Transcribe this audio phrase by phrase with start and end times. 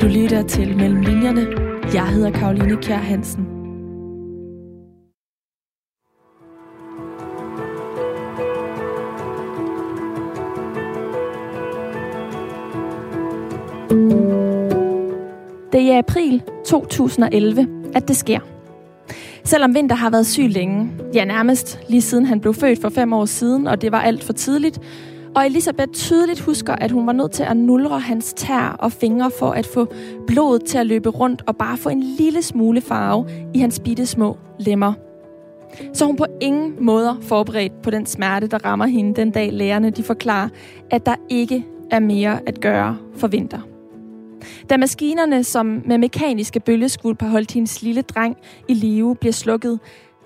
[0.00, 1.46] Du lytter til Mellem Linjerne.
[1.94, 3.44] Jeg hedder Karoline Kjær Hansen.
[15.72, 18.40] Det er i april 2011, at det sker.
[19.44, 23.12] Selvom Vinter har været syg længe, ja nærmest lige siden han blev født for fem
[23.12, 24.80] år siden, og det var alt for tidligt,
[25.34, 29.30] og Elisabeth tydeligt husker, at hun var nødt til at nulre hans tær og fingre
[29.38, 29.86] for at få
[30.26, 34.06] blodet til at løbe rundt og bare få en lille smule farve i hans bitte
[34.06, 34.92] små lemmer.
[35.92, 39.90] Så hun på ingen måder forberedt på den smerte, der rammer hende den dag lærerne
[39.90, 40.48] de forklarer,
[40.90, 43.60] at der ikke er mere at gøre for vinter.
[44.70, 48.36] Da maskinerne, som med mekaniske bølgeskvulp har holdt hendes lille dreng
[48.68, 49.80] i live, bliver slukket,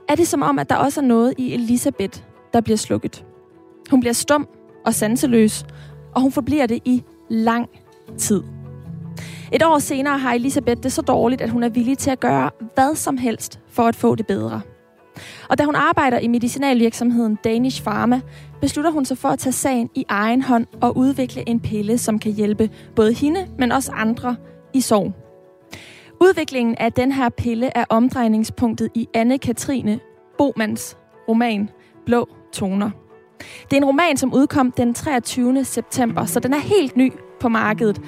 [0.08, 2.20] er det som om, at der også er noget i Elisabeth,
[2.52, 3.24] der bliver slukket.
[3.90, 4.48] Hun bliver stum
[4.84, 5.66] og sanseløs,
[6.14, 7.68] og hun forbliver det i lang
[8.18, 8.42] tid.
[9.52, 12.50] Et år senere har Elisabeth det så dårligt, at hun er villig til at gøre
[12.74, 14.60] hvad som helst for at få det bedre.
[15.48, 18.20] Og da hun arbejder i medicinalvirksomheden Danish Pharma,
[18.60, 22.18] beslutter hun sig for at tage sagen i egen hånd og udvikle en pille, som
[22.18, 24.36] kan hjælpe både hende, men også andre
[24.72, 25.12] i sorg.
[26.20, 29.98] Udviklingen af den her pille er omdrejningspunktet i Anne-Katrine
[30.38, 30.96] Bomans
[31.28, 31.70] roman
[32.06, 32.90] Blå Toner.
[33.40, 35.64] Det er en roman, som udkom den 23.
[35.64, 38.00] september, så den er helt ny på markedet.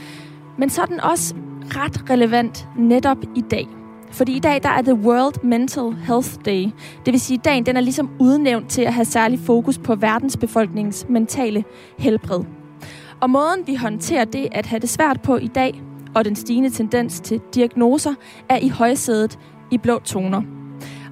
[0.59, 3.69] Men så er den også ret relevant netop i dag.
[4.13, 6.69] Fordi i dag der er The World Mental Health Day.
[7.07, 9.95] Det vil sige, at dagen den er ligesom udnævnt til at have særlig fokus på
[9.95, 11.65] verdensbefolkningens mentale
[11.99, 12.41] helbred.
[13.21, 15.83] Og måden vi håndterer det at have det svært på i dag,
[16.15, 18.15] og den stigende tendens til diagnoser,
[18.49, 19.39] er i højsædet
[19.71, 20.56] i blå toner.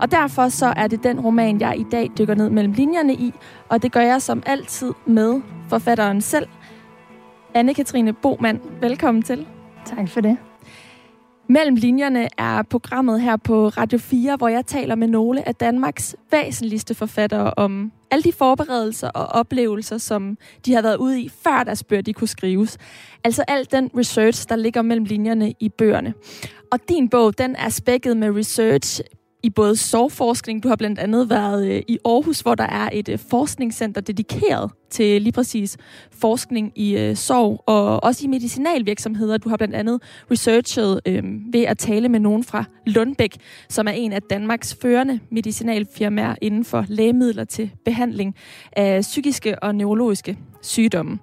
[0.00, 3.32] Og derfor så er det den roman, jeg i dag dykker ned mellem linjerne i,
[3.68, 6.46] og det gør jeg som altid med forfatteren selv,
[7.54, 8.60] Anne-Katrine Boman.
[8.80, 9.46] Velkommen til.
[9.86, 10.36] Tak for det.
[11.48, 16.16] Mellem linjerne er programmet her på Radio 4, hvor jeg taler med nogle af Danmarks
[16.30, 21.64] væsentligste forfattere om alle de forberedelser og oplevelser, som de har været ude i, før
[21.64, 22.78] deres bøger de kunne skrives.
[23.24, 26.14] Altså al den research, der ligger mellem linjerne i bøgerne.
[26.72, 29.00] Og din bog, den er spækket med research
[29.44, 30.62] i både sorgforskning.
[30.62, 34.70] Du har blandt andet været øh, i Aarhus, hvor der er et øh, forskningscenter dedikeret
[34.90, 35.76] til lige præcis
[36.10, 39.38] forskning i øh, sorg, og også i medicinalvirksomheder.
[39.38, 41.22] Du har blandt andet researchet øh,
[41.52, 43.36] ved at tale med nogen fra Lundbæk,
[43.68, 48.34] som er en af Danmarks førende medicinalfirmaer inden for lægemidler til behandling
[48.72, 51.18] af psykiske og neurologiske sygdomme.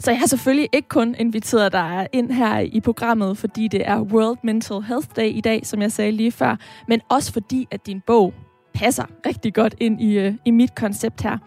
[0.00, 4.00] Så jeg har selvfølgelig ikke kun inviteret dig ind her i programmet, fordi det er
[4.00, 6.56] World Mental Health Day i dag, som jeg sagde lige før,
[6.88, 8.34] men også fordi, at din bog
[8.74, 11.38] passer rigtig godt ind i, øh, i mit koncept her.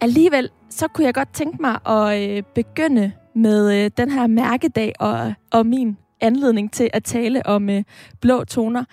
[0.00, 4.92] Alligevel, så kunne jeg godt tænke mig at øh, begynde med øh, den her mærkedag
[5.00, 7.82] og, og min anledning til at tale om øh,
[8.20, 8.84] blå toner.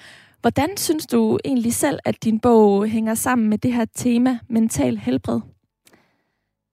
[0.41, 4.97] Hvordan synes du egentlig selv, at din bog hænger sammen med det her tema mental
[4.97, 5.56] helbred?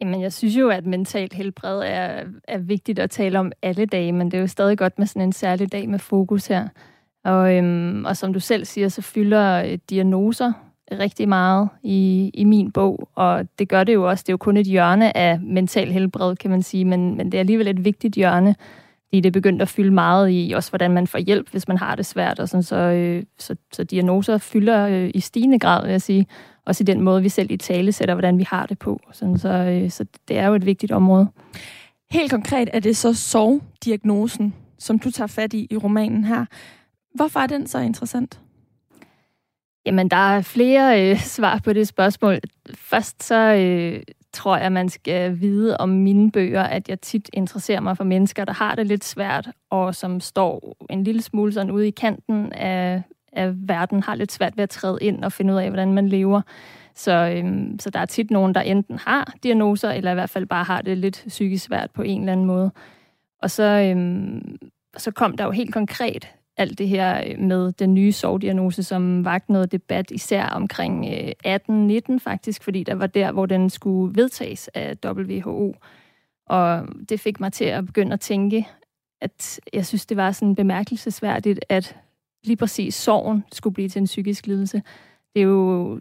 [0.04, 4.12] Jamen, jeg synes jo, at mentalt helbred er, er vigtigt at tale om alle dage,
[4.12, 6.68] men det er jo stadig godt med sådan en særlig dag med fokus her.
[7.24, 10.52] Og, øhm, og som du selv siger, så fylder øh, diagnoser
[10.92, 14.22] rigtig meget i, i min bog, og det gør det jo også.
[14.22, 17.38] Det er jo kun et hjørne af mental helbred, kan man sige, men, men det
[17.38, 18.54] er alligevel et vigtigt hjørne,
[19.08, 21.78] fordi det er begyndt at fylde meget i også, hvordan man får hjælp, hvis man
[21.78, 25.82] har det svært, og sådan, så, øh, så, så diagnoser fylder øh, i stigende grad,
[25.82, 26.26] vil jeg sige
[26.66, 29.00] også i den måde, vi selv i tale sætter, hvordan vi har det på.
[29.12, 31.28] Sådan, så, øh, så det er jo et vigtigt område.
[32.10, 36.44] Helt konkret er det så sovdiagnosen, som du tager fat i i romanen her.
[37.14, 38.40] Hvorfor er den så interessant?
[39.86, 42.38] Jamen, der er flere øh, svar på det spørgsmål.
[42.74, 47.80] Først så øh, tror jeg, man skal vide om mine bøger, at jeg tit interesserer
[47.80, 51.70] mig for mennesker, der har det lidt svært, og som står en lille smule sådan
[51.70, 53.02] ude i kanten af,
[53.36, 56.08] af verden har lidt svært ved at træde ind og finde ud af, hvordan man
[56.08, 56.40] lever.
[56.94, 60.46] Så, øhm, så der er tit nogen, der enten har diagnoser, eller i hvert fald
[60.46, 62.70] bare har det lidt psykisk svært på en eller anden måde.
[63.42, 64.56] Og så, øhm,
[64.96, 69.24] så kom der jo helt konkret alt det her øh, med den nye sovdiagnose, som
[69.24, 71.06] vagt noget debat, især omkring
[71.46, 71.58] øh,
[72.10, 75.74] 18-19 faktisk, fordi der var der, hvor den skulle vedtages af WHO.
[76.46, 78.68] Og det fik mig til at begynde at tænke,
[79.20, 81.96] at jeg synes, det var sådan bemærkelsesværdigt, at
[82.44, 84.82] lige præcis sorgen skulle blive til en psykisk lidelse.
[85.34, 85.98] Det er jo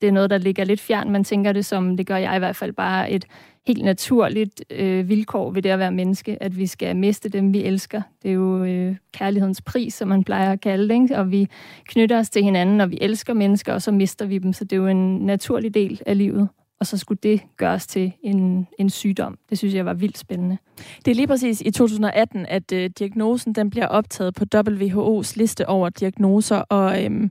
[0.00, 1.10] det er noget, der ligger lidt fjern.
[1.10, 3.24] Man tænker det som, det gør jeg i hvert fald bare et
[3.66, 7.64] helt naturligt øh, vilkår ved det at være menneske, at vi skal miste dem, vi
[7.64, 8.02] elsker.
[8.22, 11.18] Det er jo øh, kærlighedens pris, som man plejer at kalde det, ikke?
[11.18, 11.48] og vi
[11.88, 14.72] knytter os til hinanden, og vi elsker mennesker, og så mister vi dem, så det
[14.72, 16.48] er jo en naturlig del af livet
[16.84, 19.38] og så skulle det gøres til en, en sygdom.
[19.50, 20.58] Det synes jeg var vildt spændende.
[21.04, 25.68] Det er lige præcis i 2018, at øh, diagnosen den bliver optaget på WHO's liste
[25.68, 27.30] over diagnoser, og øhm,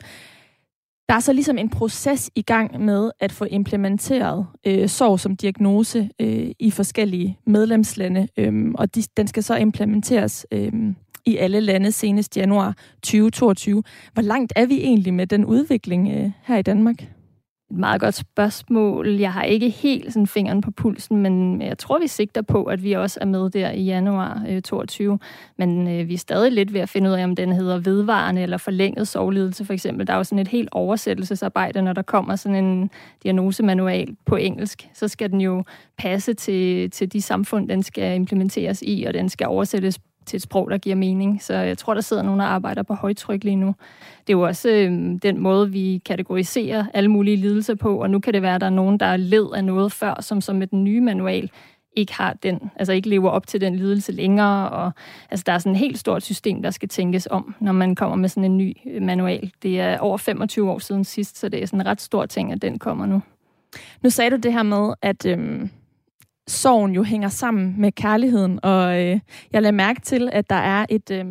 [1.10, 5.36] der er så ligesom en proces i gang med at få implementeret øh, sorg som
[5.36, 10.72] diagnose øh, i forskellige medlemslande, øh, og de, den skal så implementeres øh,
[11.26, 13.84] i alle lande senest januar 2022.
[14.14, 17.04] Hvor langt er vi egentlig med den udvikling øh, her i Danmark?
[17.72, 19.10] Et meget godt spørgsmål.
[19.10, 22.84] Jeg har ikke helt sådan fingeren på pulsen, men jeg tror, vi sigter på, at
[22.84, 25.20] vi også er med der i januar øh, 22.
[25.58, 28.42] Men øh, vi er stadig lidt ved at finde ud af, om den hedder vedvarende
[28.42, 30.08] eller forlænget sovlidelse for eksempel.
[30.08, 32.90] Der er jo sådan et helt oversættelsesarbejde, når der kommer sådan en
[33.24, 34.90] diagnosemanual på engelsk.
[34.94, 35.64] Så skal den jo
[35.98, 40.42] passe til, til de samfund, den skal implementeres i, og den skal oversættes til et
[40.42, 41.44] sprog, der giver mening.
[41.44, 43.76] Så jeg tror, der sidder nogen, der arbejder på højtryk lige nu.
[44.28, 48.20] Det er jo også øh, den måde, vi kategoriserer alle mulige lidelser på, og nu
[48.20, 50.56] kan det være, at der er nogen, der er led af noget før, som som
[50.56, 51.52] med den nye manual
[51.96, 54.92] ikke har den, altså ikke lever op til den lidelse længere, og
[55.30, 58.16] altså der er sådan et helt stort system, der skal tænkes om, når man kommer
[58.16, 59.52] med sådan en ny øh, manual.
[59.64, 62.52] Det er over 25 år siden sidst, så det er sådan en ret stor ting,
[62.52, 63.22] at den kommer nu.
[64.02, 65.70] Nu sagde du det her med, at øhm,
[66.48, 69.20] sorgen jo hænger sammen med kærligheden, og øh,
[69.54, 71.26] jeg lader mærke til, at der er et, øh,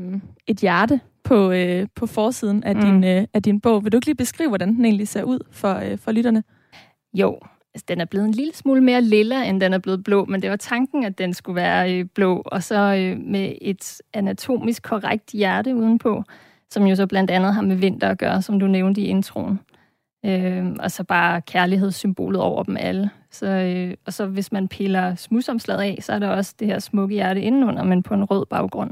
[0.47, 2.83] et hjerte på, øh, på forsiden af, mm.
[2.83, 3.85] din, øh, af din bog.
[3.85, 6.43] Vil du ikke lige beskrive, hvordan den egentlig ser ud for, øh, for lytterne?
[7.15, 7.39] Jo,
[7.75, 10.43] altså, den er blevet en lille smule mere lilla, end den er blevet blå, men
[10.43, 14.83] det var tanken, at den skulle være øh, blå, og så øh, med et anatomisk
[14.83, 16.25] korrekt hjerte udenpå,
[16.71, 19.61] som jo så blandt andet har med vinter at gøre, som du nævnte i introen.
[20.27, 23.11] Øh, og så bare kærlighedssymbolet over dem alle.
[23.33, 26.79] Så, øh, og så hvis man piller smudsomslaget af, så er der også det her
[26.79, 28.91] smukke hjerte indenunder, men på en rød baggrund.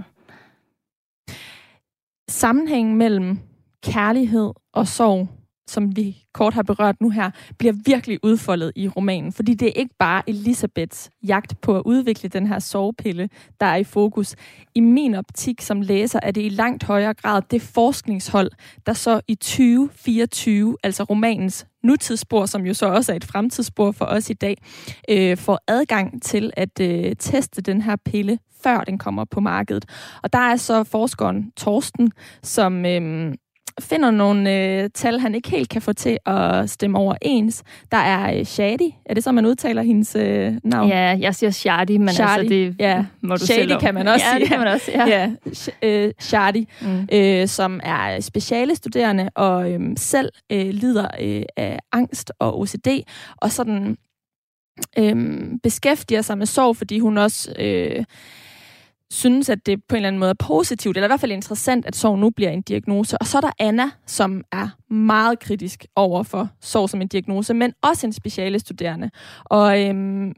[2.28, 3.38] Sammenhængen mellem
[3.82, 5.28] kærlighed og sorg
[5.70, 9.32] som vi kort har berørt nu her, bliver virkelig udfoldet i romanen.
[9.32, 13.28] Fordi det er ikke bare Elisabeths jagt på at udvikle den her sovepille,
[13.60, 14.36] der er i fokus.
[14.74, 18.50] I min optik som læser er det i langt højere grad det forskningshold,
[18.86, 24.04] der så i 2024, altså romanens nutidsspor, som jo så også er et fremtidsspor for
[24.04, 24.62] os i dag,
[25.08, 29.84] øh, får adgang til at øh, teste den her pille, før den kommer på markedet.
[30.22, 32.12] Og der er så forskeren Torsten,
[32.42, 32.86] som...
[32.86, 33.34] Øh,
[33.80, 37.62] finder nogle øh, tal, han ikke helt kan få til at stemme overens.
[37.90, 38.96] Der er øh, Shadi.
[39.06, 40.88] Er det så, man udtaler hendes øh, navn?
[40.88, 42.30] Ja, jeg siger Shadi, men Shadi.
[42.30, 43.04] altså det ja.
[43.22, 44.40] må du Shadi selv kan man også ja, sige.
[44.40, 45.06] det kan man også, ja.
[45.06, 45.30] ja
[45.82, 47.08] øh, Shadi, mm.
[47.12, 52.88] øh, som er specialestuderende og øh, selv øh, lider øh, af angst og OCD,
[53.36, 53.96] og sådan
[54.98, 57.52] øh, beskæftiger sig med sorg, fordi hun også...
[57.58, 58.04] Øh,
[59.10, 61.86] synes, at det på en eller anden måde er positivt, eller i hvert fald interessant,
[61.86, 63.18] at sorg nu bliver en diagnose.
[63.18, 67.54] Og så er der Anna, som er meget kritisk over for sorg som en diagnose,
[67.54, 69.10] men også en speciale studerende.
[69.44, 70.32] Og øhm,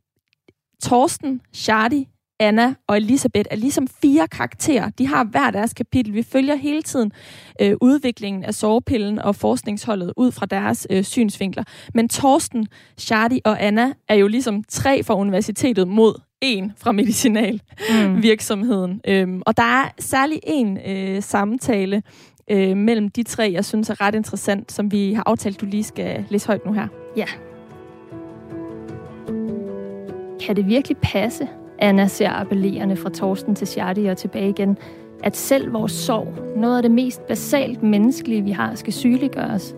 [0.83, 2.05] Torsten, Shardy,
[2.43, 4.91] Anna og Elisabeth er ligesom fire karakterer.
[4.91, 6.15] De har hver deres kapitel.
[6.15, 7.13] Vi følger hele tiden
[7.61, 11.65] øh, udviklingen af sovepillen og forskningsholdet ud fra deres øh, synsvinkler.
[11.95, 12.67] Men Torsten,
[12.99, 18.93] Shardy og Anna er jo ligesom tre fra universitetet mod en fra medicinalvirksomheden.
[18.93, 19.13] Mm.
[19.13, 22.03] Øhm, og der er særlig en øh, samtale
[22.51, 25.85] øh, mellem de tre, jeg synes er ret interessant, som vi har aftalt, du lige
[25.85, 26.89] skal læse højt nu her.
[27.17, 27.27] Ja.
[30.47, 34.79] Kan det virkelig passe, Anna ser appellerende fra Torsten til Shardy og tilbage igen,
[35.23, 39.77] at selv vores sorg, noget af det mest basalt menneskelige, vi har, skal sygeliggøres?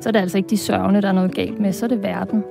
[0.00, 2.02] Så er det altså ikke de sørgende, der er noget galt med, så er det
[2.02, 2.44] verden.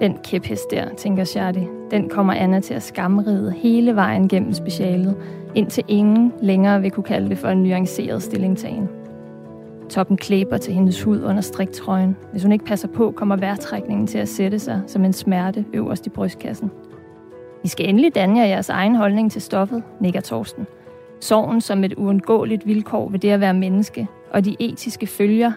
[0.00, 5.16] Den kæphest der, tænker Shardy, den kommer Anna til at skamride hele vejen gennem specialet,
[5.54, 8.88] indtil ingen længere vil kunne kalde det for en nuanceret stillingtagen.
[9.88, 12.16] Toppen klæber til hendes hud under striktrøjen.
[12.32, 16.06] Hvis hun ikke passer på, kommer vejrtrækningen til at sætte sig som en smerte øverst
[16.06, 16.70] i brystkassen.
[17.64, 20.66] I skal endelig danne jer jeres egen holdning til stoffet, nikker Torsten.
[21.20, 25.52] Sorgen som et uundgåeligt vilkår ved det at være menneske, og de etiske følger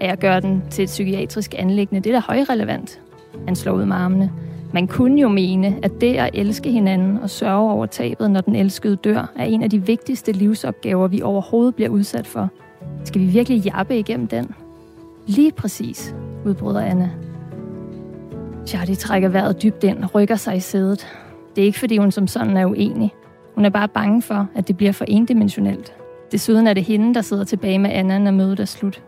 [0.00, 3.00] af at gøre den til et psykiatrisk anlæggende, det er da højrelevant.
[3.46, 4.32] Han slår ud med armene.
[4.72, 8.56] Man kunne jo mene, at det at elske hinanden og sørge over tabet, når den
[8.56, 12.48] elskede dør, er en af de vigtigste livsopgaver, vi overhovedet bliver udsat for.
[13.04, 14.54] Skal vi virkelig jappe igennem den?
[15.26, 17.10] Lige præcis, udbryder Anna.
[18.66, 21.06] Charlie trækker vejret dybt ind og rykker sig i sædet.
[21.56, 23.14] Det er ikke, fordi hun som sådan er uenig.
[23.54, 25.92] Hun er bare bange for, at det bliver for endimensionelt.
[26.32, 29.02] Desuden er det hende, der sidder tilbage med Anna, når mødet er slut.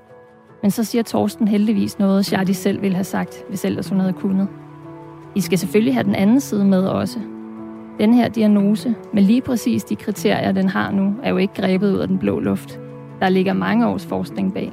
[0.63, 4.13] Men så siger Torsten heldigvis noget, Charlie selv ville have sagt, hvis ellers hun havde
[4.13, 4.49] kunnet.
[5.35, 7.19] I skal selvfølgelig have den anden side med også.
[8.01, 11.93] Den her diagnose, med lige præcis de kriterier, den har nu, er jo ikke grebet
[11.93, 12.81] ud af den blå luft.
[13.21, 14.73] Der ligger mange års forskning bag.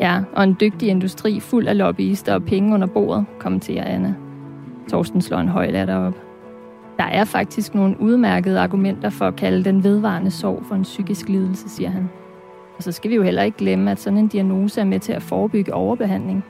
[0.00, 4.14] Ja, og en dygtig industri fuld af lobbyister og penge under bordet, kommenterer Anna.
[4.90, 6.14] Torsten slår en høj latter op.
[6.98, 11.28] Der er faktisk nogle udmærkede argumenter for at kalde den vedvarende sorg for en psykisk
[11.28, 12.10] lidelse, siger han.
[12.76, 15.12] Og så skal vi jo heller ikke glemme, at sådan en diagnose er med til
[15.12, 16.44] at forebygge overbehandling.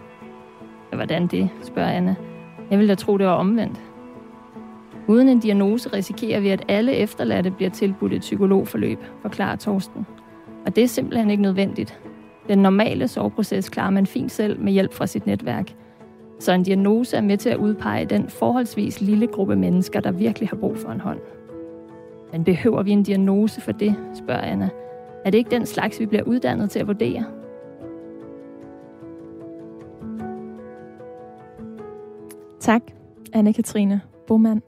[0.93, 2.15] Hvordan det, spørger Anna.
[2.71, 3.81] Jeg vil da tro, det var omvendt.
[5.07, 10.07] Uden en diagnose risikerer vi, at alle efterladte bliver tilbudt et psykologforløb, forklarer Torsten.
[10.67, 12.01] Og det er simpelthen ikke nødvendigt.
[12.51, 15.75] Den normale soveproces klarer man fint selv med hjælp fra sit netværk.
[16.39, 20.49] Så en diagnose er med til at udpege den forholdsvis lille gruppe mennesker, der virkelig
[20.49, 21.19] har brug for en hånd.
[22.33, 24.69] Men behøver vi en diagnose for det, spørger Anna.
[25.25, 27.25] Er det ikke den slags, vi bliver uddannet til at vurdere?
[32.61, 32.83] Tak,
[33.37, 34.63] Anne-Katrine Bomand.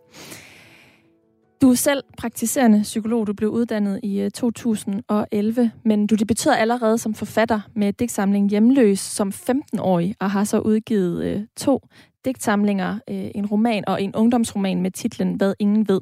[1.63, 3.27] Du er selv praktiserende psykolog.
[3.27, 8.99] Du blev uddannet i øh, 2011, men du debuterede allerede som forfatter med digtsamlingen Hjemløs
[8.99, 11.89] som 15-årig, og har så udgivet øh, to
[12.25, 16.01] digtsamlinger, øh, en roman og en ungdomsroman med titlen Hvad ingen ved.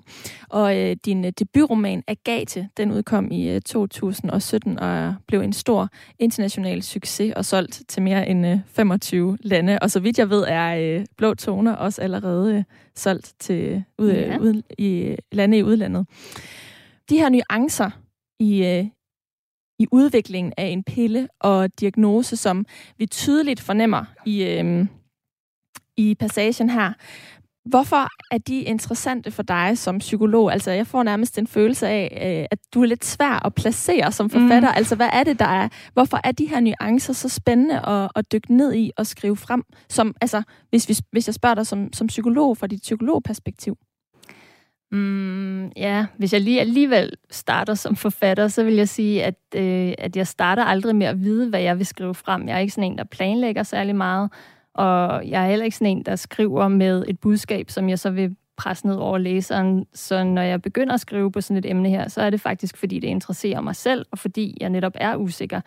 [0.48, 5.88] Og øh, din øh, debutroman Agate, den udkom i øh, 2017 og blev en stor
[6.18, 9.78] international succes og solgt til mere end øh, 25 lande.
[9.82, 14.10] Og så vidt jeg ved, er øh, Blå Toner også allerede øh, solgt til ud,
[14.10, 14.38] ja.
[14.38, 16.06] ud, i lande i udlandet.
[17.10, 17.90] De her nuancer
[18.40, 18.84] i, øh,
[19.78, 22.66] i udviklingen af en pille og diagnose, som
[22.98, 24.44] vi tydeligt fornemmer i...
[24.44, 24.86] Øh,
[26.00, 26.92] i passagen her.
[27.64, 30.52] Hvorfor er de interessante for dig som psykolog?
[30.52, 34.12] Altså, jeg får nærmest en følelse af, øh, at du er lidt svær at placere
[34.12, 34.68] som forfatter.
[34.68, 34.76] Mm.
[34.76, 35.68] Altså, hvad er det, der er...
[35.92, 39.62] Hvorfor er de her nuancer så spændende at, at dykke ned i og skrive frem?
[39.88, 43.76] Som, altså, hvis, vi, hvis jeg spørger dig som, som psykolog, fra dit psykologperspektiv.
[44.92, 49.92] Mm, ja, hvis jeg lige alligevel starter som forfatter, så vil jeg sige, at, øh,
[49.98, 52.48] at jeg starter aldrig med at vide, hvad jeg vil skrive frem.
[52.48, 54.30] Jeg er ikke sådan en, der planlægger særlig meget.
[54.80, 58.10] Og jeg er heller ikke sådan en, der skriver med et budskab, som jeg så
[58.10, 59.86] vil presse ned over læseren.
[59.94, 62.76] Så når jeg begynder at skrive på sådan et emne her, så er det faktisk,
[62.76, 65.60] fordi det interesserer mig selv, og fordi jeg netop er usikker.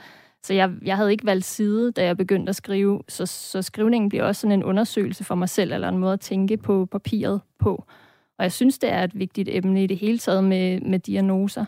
[0.43, 3.01] Så jeg, jeg havde ikke valgt side, da jeg begyndte at skrive.
[3.09, 6.19] Så, så skrivningen bliver også sådan en undersøgelse for mig selv, eller en måde at
[6.19, 7.85] tænke på papiret på.
[8.37, 11.65] Og jeg synes, det er et vigtigt emne i det hele taget med, med diagnoser.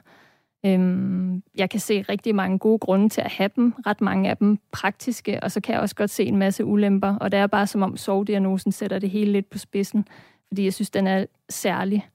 [0.65, 4.37] Øhm, jeg kan se rigtig mange gode grunde til at have dem, ret mange af
[4.37, 7.47] dem praktiske, og så kan jeg også godt se en masse ulemper, og det er
[7.47, 10.07] bare som om sovdiagnosen sætter det hele lidt på spidsen,
[10.47, 12.07] fordi jeg synes, den er særlig.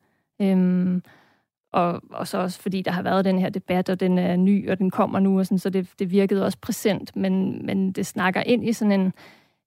[0.43, 1.03] Øhm,
[1.73, 4.71] og, og så også fordi der har været den her debat, og den er ny,
[4.71, 8.07] og den kommer nu, og sådan, så det, det virkede også præsent, men, men det
[8.07, 9.13] snakker ind i sådan en,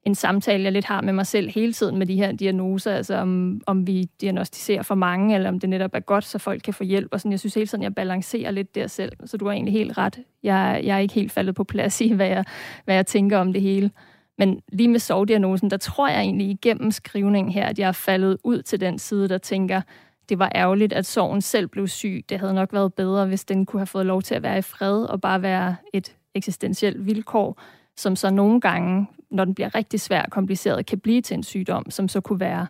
[0.05, 3.15] en samtale, jeg lidt har med mig selv hele tiden med de her diagnoser, altså
[3.15, 6.73] om, om vi diagnostiserer for mange, eller om det netop er godt, så folk kan
[6.73, 7.09] få hjælp.
[7.11, 9.73] Og sådan, jeg synes hele tiden, jeg balancerer lidt der selv, så du har egentlig
[9.73, 10.19] helt ret.
[10.43, 12.45] Jeg, jeg er ikke helt faldet på plads i, hvad jeg,
[12.85, 13.91] hvad jeg tænker om det hele.
[14.37, 18.37] Men lige med sovdiagnosen, der tror jeg egentlig igennem skrivningen her, at jeg er faldet
[18.43, 19.81] ud til den side, der tænker,
[20.29, 22.25] det var ærgerligt, at sorgen selv blev syg.
[22.29, 24.61] Det havde nok været bedre, hvis den kunne have fået lov til at være i
[24.61, 27.61] fred og bare være et eksistentielt vilkår,
[27.97, 31.43] som så nogle gange, når den bliver rigtig svær og kompliceret, kan blive til en
[31.43, 32.67] sygdom, som så kunne være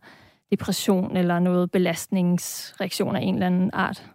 [0.52, 4.06] depression eller noget belastningsreaktion af en eller anden art.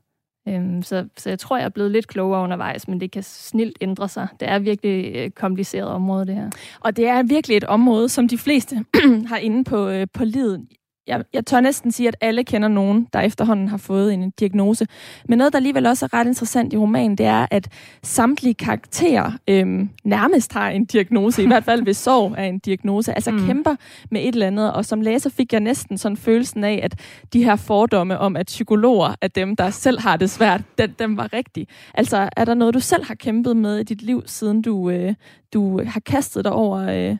[0.48, 3.78] Øhm, så, så jeg tror, jeg er blevet lidt klogere undervejs, men det kan snilt
[3.80, 4.28] ændre sig.
[4.40, 6.50] Det er virkelig et kompliceret område, det her.
[6.80, 8.84] Og det er virkelig et område, som de fleste
[9.30, 10.66] har inde på, øh, på livet
[11.08, 14.86] jeg, jeg tør næsten sige, at alle kender nogen, der efterhånden har fået en diagnose.
[15.28, 17.68] Men noget, der alligevel også er ret interessant i romanen, det er, at
[18.02, 23.14] samtlige karakterer øhm, nærmest har en diagnose, i hvert fald hvis sorg er en diagnose,
[23.14, 23.46] altså mm.
[23.46, 23.74] kæmper
[24.10, 24.72] med et eller andet.
[24.72, 27.00] Og som læser fik jeg næsten sådan følelsen af, at
[27.32, 31.16] de her fordomme om, at psykologer er dem, der selv har det svært, den, den
[31.16, 31.68] var rigtig.
[31.94, 35.14] Altså, er der noget, du selv har kæmpet med i dit liv, siden du, øh,
[35.54, 36.78] du har kastet dig over...
[36.78, 37.16] Øh,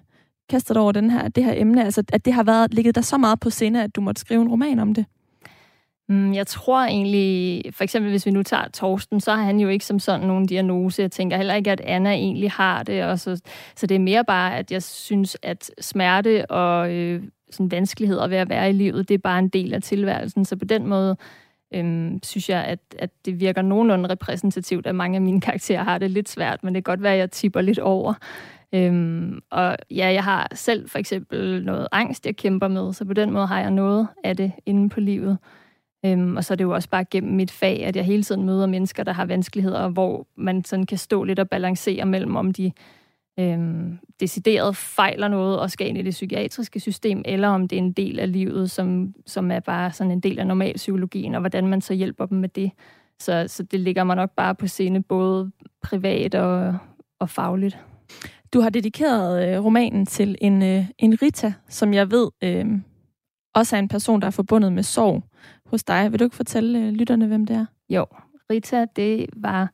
[0.49, 1.85] kastet dig over den her, det her emne?
[1.85, 4.43] Altså, at det har været, ligget der så meget på sinde, at du måtte skrive
[4.43, 5.05] en roman om det?
[6.09, 9.69] Mm, jeg tror egentlig, for eksempel hvis vi nu tager Torsten, så har han jo
[9.69, 11.03] ikke som sådan nogen diagnose.
[11.03, 13.05] Jeg tænker heller ikke, at Anna egentlig har det.
[13.05, 13.41] Og så,
[13.77, 18.37] så det er mere bare, at jeg synes, at smerte og øh, sådan vanskeligheder ved
[18.37, 20.45] at være i livet, det er bare en del af tilværelsen.
[20.45, 21.17] Så på den måde
[21.75, 25.99] øhm, synes jeg, at, at det virker nogenlunde repræsentativt, at mange af mine karakterer har
[25.99, 28.15] det lidt svært, men det kan godt være, at jeg tipper lidt over.
[28.75, 33.13] Øhm, og ja, jeg har selv for eksempel noget angst, jeg kæmper med, så på
[33.13, 35.39] den måde har jeg noget af det inde på livet.
[36.05, 38.47] Øhm, og så er det jo også bare gennem mit fag, at jeg hele tiden
[38.47, 42.53] møder mennesker, der har vanskeligheder, hvor man sådan kan stå lidt og balancere mellem, om
[42.53, 42.73] de
[43.41, 47.83] øhm, decideret fejler noget og skal ind i det psykiatriske system, eller om det er
[47.83, 51.67] en del af livet, som, som er bare sådan en del af normalpsykologien, og hvordan
[51.67, 52.71] man så hjælper dem med det.
[53.21, 55.51] Så, så det ligger mig nok bare på scene, både
[55.83, 56.75] privat og,
[57.21, 57.79] og fagligt.
[58.53, 62.67] Du har dedikeret øh, romanen til en, øh, en Rita, som jeg ved øh,
[63.55, 65.23] også er en person, der er forbundet med sorg
[65.67, 66.13] hos dig.
[66.13, 67.67] Vil du ikke fortælle øh, lytterne, hvem det er?
[67.89, 68.07] Jo,
[68.51, 69.71] Rita, det var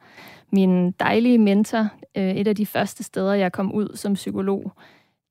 [0.52, 1.88] min dejlige mentor.
[2.16, 4.72] Øh, et af de første steder, jeg kom ud som psykolog.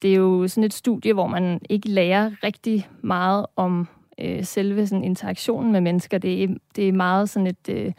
[0.02, 3.88] Det er jo sådan et studie, hvor man ikke lærer rigtig meget om
[4.20, 6.18] øh, selve sådan interaktionen med mennesker.
[6.18, 7.70] Det er, det er meget sådan et...
[7.70, 7.92] Øh,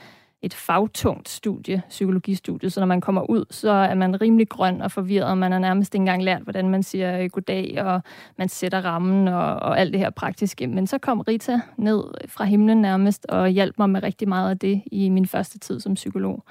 [0.45, 4.93] et fagtungt studie, psykologistudie, så når man kommer ud, så er man rimelig grøn og
[4.93, 8.03] forvirret, og man har nærmest ikke engang lært, hvordan man siger øh, goddag, og
[8.39, 10.67] man sætter rammen og, og alt det her praktiske.
[10.67, 14.59] Men så kom Rita ned fra himlen nærmest og hjalp mig med rigtig meget af
[14.59, 16.45] det i min første tid som psykolog.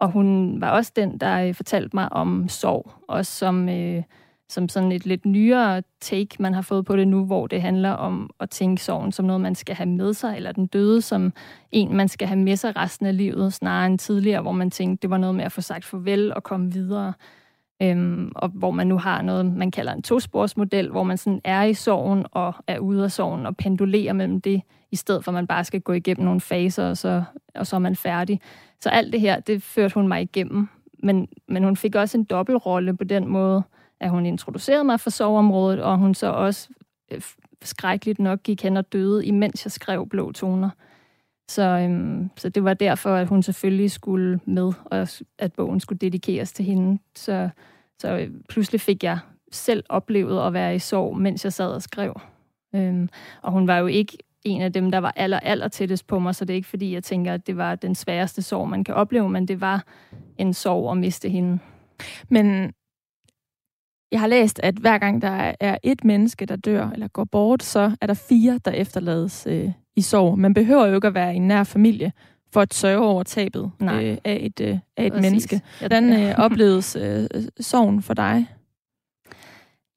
[0.00, 3.68] Og hun var også den, der øh, fortalte mig om sorg, også som...
[3.68, 4.02] Øh,
[4.48, 7.90] som sådan et lidt nyere take, man har fået på det nu, hvor det handler
[7.90, 11.32] om at tænke sorgen som noget, man skal have med sig, eller den døde som
[11.72, 15.02] en, man skal have med sig resten af livet, snarere end tidligere, hvor man tænkte,
[15.02, 17.12] det var noget med at få sagt farvel og komme videre.
[17.82, 21.62] Øhm, og hvor man nu har noget, man kalder en tosporsmodel, hvor man sådan er
[21.62, 25.34] i sorgen og er ude af sorgen og pendulerer mellem det, i stedet for at
[25.34, 27.22] man bare skal gå igennem nogle faser, og så,
[27.54, 28.40] og så er man færdig.
[28.80, 30.68] Så alt det her, det førte hun mig igennem.
[31.02, 33.62] Men, men hun fik også en dobbeltrolle på den måde,
[34.04, 36.68] at hun introducerede mig for soveområdet, og hun så også
[37.12, 37.22] øh,
[37.62, 40.70] skrækkeligt nok gik hen og døde, imens jeg skrev Blå Toner.
[41.48, 45.08] Så, øhm, så det var derfor, at hun selvfølgelig skulle med, og
[45.38, 46.98] at bogen skulle dedikeres til hende.
[47.14, 47.48] Så,
[47.98, 49.18] så øh, pludselig fik jeg
[49.52, 52.20] selv oplevet at være i sorg, mens jeg sad og skrev.
[52.74, 53.08] Øhm,
[53.42, 56.34] og hun var jo ikke en af dem, der var aller, aller tættest på mig,
[56.34, 58.94] så det er ikke fordi, jeg tænker, at det var den sværeste sorg, man kan
[58.94, 59.84] opleve, men det var
[60.38, 61.58] en sorg at miste hende.
[62.28, 62.72] Men
[64.12, 67.62] jeg har læst, at hver gang der er et menneske, der dør eller går bort,
[67.62, 70.38] så er der fire, der efterlades øh, i sorg.
[70.38, 72.12] Man behøver jo ikke at være i en nær familie
[72.52, 75.60] for at sørge over tabet øh, af et, øh, af et menneske.
[75.78, 77.26] Hvordan øh, opleves øh,
[77.60, 78.46] sorgen for dig?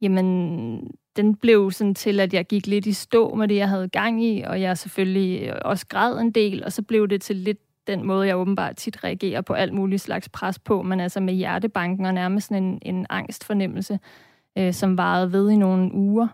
[0.01, 3.89] Jamen, den blev sådan til, at jeg gik lidt i stå med det, jeg havde
[3.89, 7.59] gang i, og jeg selvfølgelig også græd en del, og så blev det til lidt
[7.87, 11.33] den måde, jeg åbenbart tit reagerer på alt muligt slags pres på, men altså med
[11.33, 13.99] hjertebanken og nærmest en, en angstfornemmelse,
[14.57, 16.27] øh, som varede ved i nogle uger.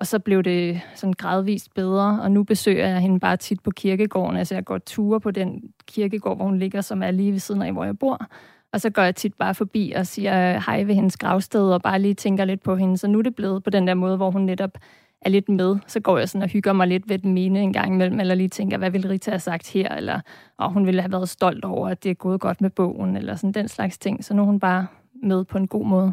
[0.00, 3.70] Og så blev det sådan gradvist bedre, og nu besøger jeg hende bare tit på
[3.70, 4.36] kirkegården.
[4.36, 7.62] Altså jeg går ture på den kirkegård, hvor hun ligger, som er lige ved siden
[7.62, 8.26] af, hvor jeg bor.
[8.72, 11.98] Og så går jeg tit bare forbi og siger hej ved hendes gravsted, og bare
[11.98, 12.98] lige tænker lidt på hende.
[12.98, 14.78] Så nu er det blevet på den der måde, hvor hun netop
[15.24, 17.72] er lidt med, så går jeg sådan og hygger mig lidt ved den mene en
[17.72, 20.20] gang imellem, eller lige tænker, hvad ville Rita have sagt her, eller
[20.58, 23.36] og hun ville have været stolt over, at det er gået godt med bogen, eller
[23.36, 24.24] sådan den slags ting.
[24.24, 24.86] Så nu er hun bare
[25.22, 26.12] med på en god måde.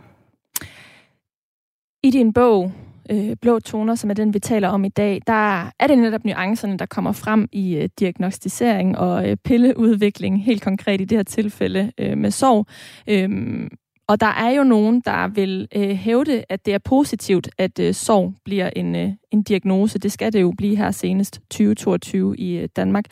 [2.03, 2.71] I din bog,
[3.11, 6.25] øh, Blå Toner, som er den, vi taler om i dag, der er det netop
[6.25, 11.23] nuancerne, der kommer frem i øh, diagnostisering og øh, pilleudvikling, helt konkret i det her
[11.23, 12.65] tilfælde øh, med sorg.
[13.07, 13.69] Øh,
[14.09, 17.93] og der er jo nogen, der vil øh, hævde, at det er positivt, at øh,
[17.93, 19.99] sorg bliver en, øh, en diagnose.
[19.99, 23.05] Det skal det jo blive her senest 2022 i øh, Danmark.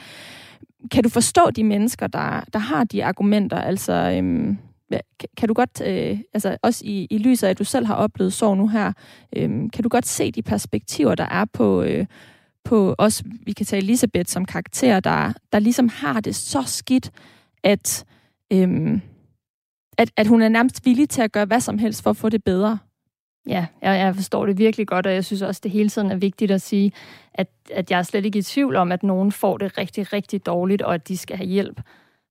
[0.92, 3.58] Kan du forstå de mennesker, der, der har de argumenter?
[3.58, 4.56] Altså, øh,
[5.38, 8.34] kan du godt, øh, altså også i, i lyset af, at du selv har oplevet
[8.34, 8.94] sorg nu her,
[9.36, 12.06] øh, kan du godt se de perspektiver, der er på, øh,
[12.64, 17.12] på os, vi kan tage Elisabeth som karakter, der, der ligesom har det så skidt,
[17.64, 18.06] at...
[18.54, 19.00] Øh,
[19.98, 22.30] at, at hun er nærmest villig til at gøre hvad som helst for at få
[22.30, 22.80] det bedre.
[23.48, 26.16] Ja, jeg, jeg forstår det virkelig godt, og jeg synes også, det hele tiden er
[26.16, 26.92] vigtigt at sige,
[27.34, 30.46] at, at jeg er slet ikke i tvivl om, at nogen får det rigtig, rigtig
[30.46, 31.82] dårligt, og at de skal have hjælp.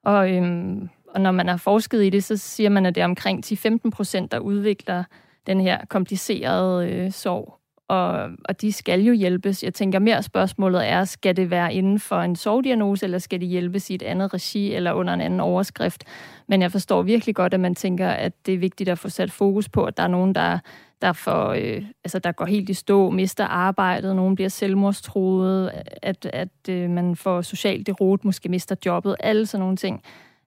[0.05, 3.05] Og, øhm, og når man har forsket i det, så siger man, at det er
[3.05, 5.05] omkring 10-15 procent, der udvikler
[5.47, 9.63] den her komplicerede øh, sorg og, og de skal jo hjælpes.
[9.63, 13.49] Jeg tænker mere spørgsmålet er, skal det være inden for en sovdiagnose, eller skal det
[13.49, 16.05] hjælpes i et andet regi eller under en anden overskrift?
[16.49, 19.33] Men jeg forstår virkelig godt, at man tænker, at det er vigtigt at få sat
[19.33, 20.59] fokus på, at der er nogen, der,
[21.03, 25.71] der, får, øh, altså, der går helt i stå, mister arbejdet, nogen bliver selvmordstruet,
[26.03, 30.03] at, at øh, man får socialt derot, måske mister jobbet, alle sådan nogle ting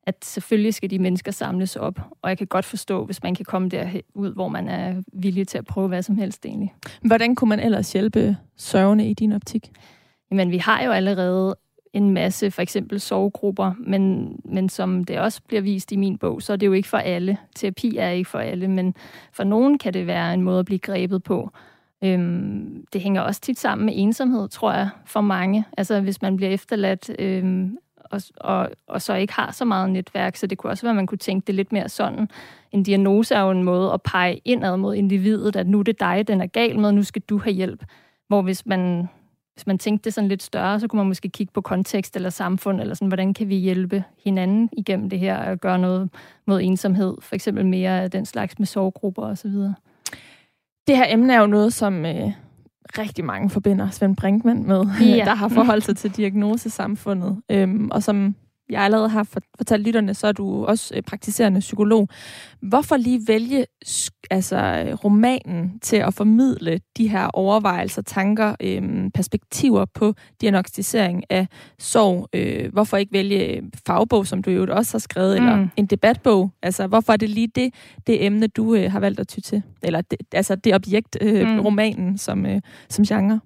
[0.10, 3.46] at selvfølgelig skal de mennesker samles op, og jeg kan godt forstå, hvis man kan
[3.46, 6.74] komme derud, hvor man er villig til at prøve hvad som helst egentlig.
[7.02, 9.72] Hvordan kunne man ellers hjælpe sørgende i din optik?
[10.32, 11.56] Jamen, vi har jo allerede
[11.94, 16.42] en masse, for eksempel sovegrupper, men, men som det også bliver vist i min bog,
[16.42, 17.38] så er det jo ikke for alle.
[17.56, 18.96] Terapi er ikke for alle, men
[19.34, 21.52] for nogen kan det være en måde at blive grebet på.
[22.04, 25.66] Øhm, det hænger også tit sammen med ensomhed, tror jeg, for mange.
[25.78, 27.78] Altså hvis man bliver efterladt øhm,
[28.10, 30.36] og, og, og så ikke har så meget netværk.
[30.36, 32.30] Så det kunne også være, at man kunne tænke det lidt mere sådan.
[32.72, 36.00] En diagnose er jo en måde at pege indad mod individet, at nu er det
[36.00, 37.84] dig, den er gal med, nu skal du have hjælp.
[38.28, 39.10] Hvor hvis man,
[39.54, 42.30] hvis man tænkte det sådan lidt større, så kunne man måske kigge på kontekst eller
[42.30, 46.10] samfund, eller sådan, hvordan kan vi hjælpe hinanden igennem det her og gøre noget
[46.48, 49.52] mod ensomhed, for eksempel mere af den slags med sorggrupper osv.
[50.88, 52.32] Det her emne er jo noget, som øh,
[52.98, 55.26] rigtig mange forbinder Svend Brinkmann med, ja.
[55.30, 58.36] der har forholdt sig til diagnosesamfundet, øhm, og som
[58.70, 59.28] jeg allerede har
[59.58, 62.08] fortalt lytterne, så er du også øh, praktiserende psykolog.
[62.62, 63.66] Hvorfor lige vælge
[64.32, 64.58] altså,
[65.04, 71.48] romanen til at formidle de her overvejelser, tanker, øhm, perspektiver på diagnostisering af
[71.80, 72.28] sorg?
[72.34, 75.48] Øh, hvorfor ikke vælge fagbog, som du jo også har skrevet, mm.
[75.48, 76.52] eller en debatbog?
[76.62, 77.74] Altså, hvorfor er det lige det,
[78.08, 79.64] det emne, du øh, har valgt at ty til?
[79.84, 81.60] Eller det, altså det objekt, øh, mm.
[81.60, 83.40] romanen som, øh, som genre?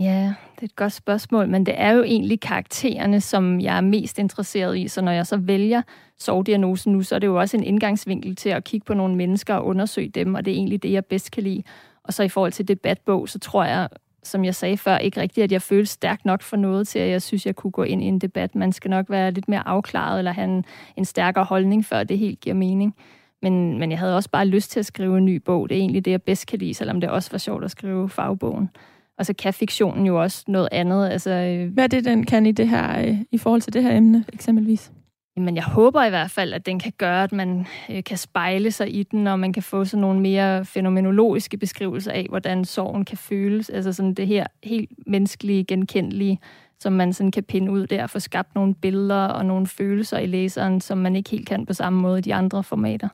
[0.00, 3.80] Ja, det er et godt spørgsmål, men det er jo egentlig karaktererne, som jeg er
[3.80, 4.88] mest interesseret i.
[4.88, 5.82] Så når jeg så vælger
[6.18, 9.54] sovdiagnosen nu, så er det jo også en indgangsvinkel til at kigge på nogle mennesker
[9.54, 11.62] og undersøge dem, og det er egentlig det, jeg bedst kan lide.
[12.04, 13.88] Og så i forhold til debatbog, så tror jeg,
[14.22, 17.10] som jeg sagde før, ikke rigtigt, at jeg føler stærkt nok for noget til, at
[17.10, 18.54] jeg synes, jeg kunne gå ind i en debat.
[18.54, 20.64] Man skal nok være lidt mere afklaret, eller have en,
[20.96, 22.94] en stærkere holdning, før det helt giver mening.
[23.42, 25.68] Men, men jeg havde også bare lyst til at skrive en ny bog.
[25.68, 28.08] Det er egentlig det, jeg bedst kan lide, selvom det også var sjovt at skrive
[28.08, 28.70] fagbogen.
[29.18, 31.08] Og så kan fiktionen jo også noget andet.
[31.08, 33.82] Altså, øh, Hvad er det, den kan i, det her, øh, i forhold til det
[33.82, 34.92] her emne, eksempelvis?
[35.36, 38.70] Men jeg håber i hvert fald, at den kan gøre, at man øh, kan spejle
[38.70, 43.04] sig i den, og man kan få sådan nogle mere fænomenologiske beskrivelser af, hvordan sorgen
[43.04, 43.70] kan føles.
[43.70, 46.38] Altså sådan det her helt menneskelige, genkendelige,
[46.80, 50.26] som man sådan kan pinde ud der, få skabt nogle billeder og nogle følelser i
[50.26, 53.08] læseren, som man ikke helt kan på samme måde i de andre formater.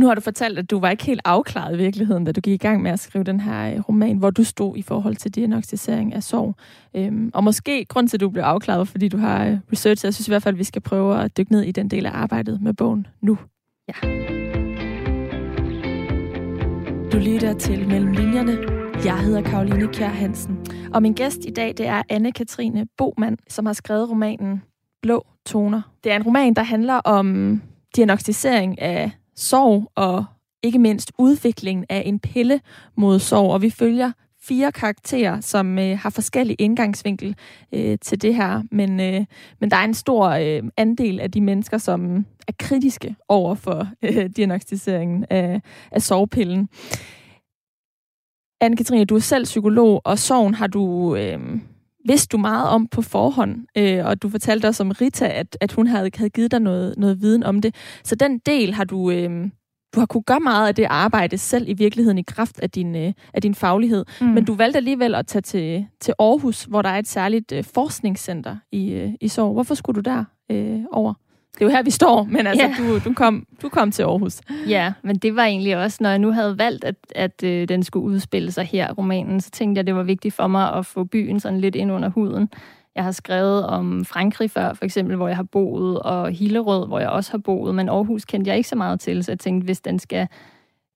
[0.00, 2.54] Nu har du fortalt, at du var ikke helt afklaret i virkeligheden, da du gik
[2.54, 5.34] i gang med at skrive den her øh, roman, hvor du stod i forhold til
[5.34, 6.54] diagnostisering af sorg.
[6.94, 10.04] Øhm, og måske grund til, at du blev afklaret, fordi du har øh, researchet.
[10.04, 12.06] Jeg synes i hvert fald, at vi skal prøve at dykke ned i den del
[12.06, 13.38] af arbejdet med bogen nu.
[13.88, 14.08] Ja.
[17.12, 18.58] Du lytter til Mellem Linjerne.
[19.04, 20.58] Jeg hedder Karoline Kjær Hansen.
[20.94, 24.62] Og min gæst i dag, det er Anne-Katrine Bomand, som har skrevet romanen
[25.02, 25.82] Blå Toner.
[26.04, 27.60] Det er en roman, der handler om
[27.96, 30.24] diagnostisering af sorg og
[30.62, 32.60] ikke mindst udviklingen af en pille
[32.96, 33.52] mod sorg.
[33.52, 34.12] Og vi følger
[34.42, 37.36] fire karakterer, som øh, har forskellige indgangsvinkel
[37.72, 38.62] øh, til det her.
[38.70, 39.24] Men, øh,
[39.60, 43.88] men der er en stor øh, andel af de mennesker, som er kritiske over for
[44.02, 46.68] øh, diagnostiseringen af, af sovepillen.
[48.64, 51.60] Anne-Katrine, du er selv psykolog, og sorgen har du øh,
[52.06, 53.66] vidst du meget om på forhånd.
[53.78, 56.94] Øh, og du fortalte også om Rita, at, at hun havde, havde givet dig noget,
[56.98, 57.74] noget viden om det.
[58.04, 59.10] Så den del har du...
[59.10, 59.50] Øh,
[59.94, 62.96] du har kunne gøre meget af det arbejde selv i virkeligheden i kraft af din,
[62.96, 64.04] øh, af din faglighed.
[64.20, 64.26] Mm.
[64.26, 67.64] Men du valgte alligevel at tage til, til Aarhus, hvor der er et særligt øh,
[67.64, 69.52] forskningscenter i, øh, i Sorg.
[69.52, 71.14] Hvorfor skulle du der øh, over?
[71.54, 72.74] Det er jo her, vi står, men altså, ja.
[72.78, 74.40] du, du, kom, du kom til Aarhus.
[74.68, 77.82] Ja, men det var egentlig også, når jeg nu havde valgt, at, at øh, den
[77.82, 81.04] skulle udspille sig her, romanen, så tænkte jeg, det var vigtigt for mig at få
[81.04, 82.48] byen sådan lidt ind under huden.
[82.94, 86.98] Jeg har skrevet om Frankrig før, for eksempel, hvor jeg har boet, og Hillerød, hvor
[86.98, 89.64] jeg også har boet, men Aarhus kendte jeg ikke så meget til, så jeg tænkte,
[89.64, 90.28] hvis den skal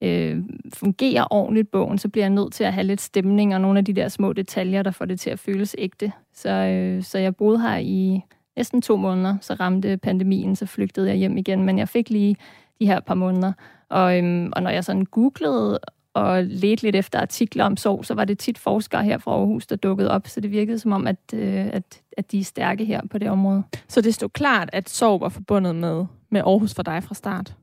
[0.03, 0.43] øh,
[0.75, 3.85] fungere ordentligt, bogen, så bliver jeg nødt til at have lidt stemning og nogle af
[3.85, 6.13] de der små detaljer, der får det til at føles ægte.
[6.35, 8.21] Så, øh, så jeg boede her i
[8.57, 12.37] næsten to måneder, så ramte pandemien, så flygtede jeg hjem igen, men jeg fik lige
[12.81, 13.53] de her par måneder.
[13.89, 15.79] Og, øhm, og når jeg sådan googlede
[16.15, 19.67] og ledte lidt efter artikler om sorg, så var det tit forskere her fra Aarhus,
[19.67, 22.85] der dukkede op, så det virkede som om, at, øh, at, at de er stærke
[22.85, 23.63] her på det område.
[23.89, 27.55] Så det stod klart, at sorg var forbundet med, med Aarhus for dig fra start?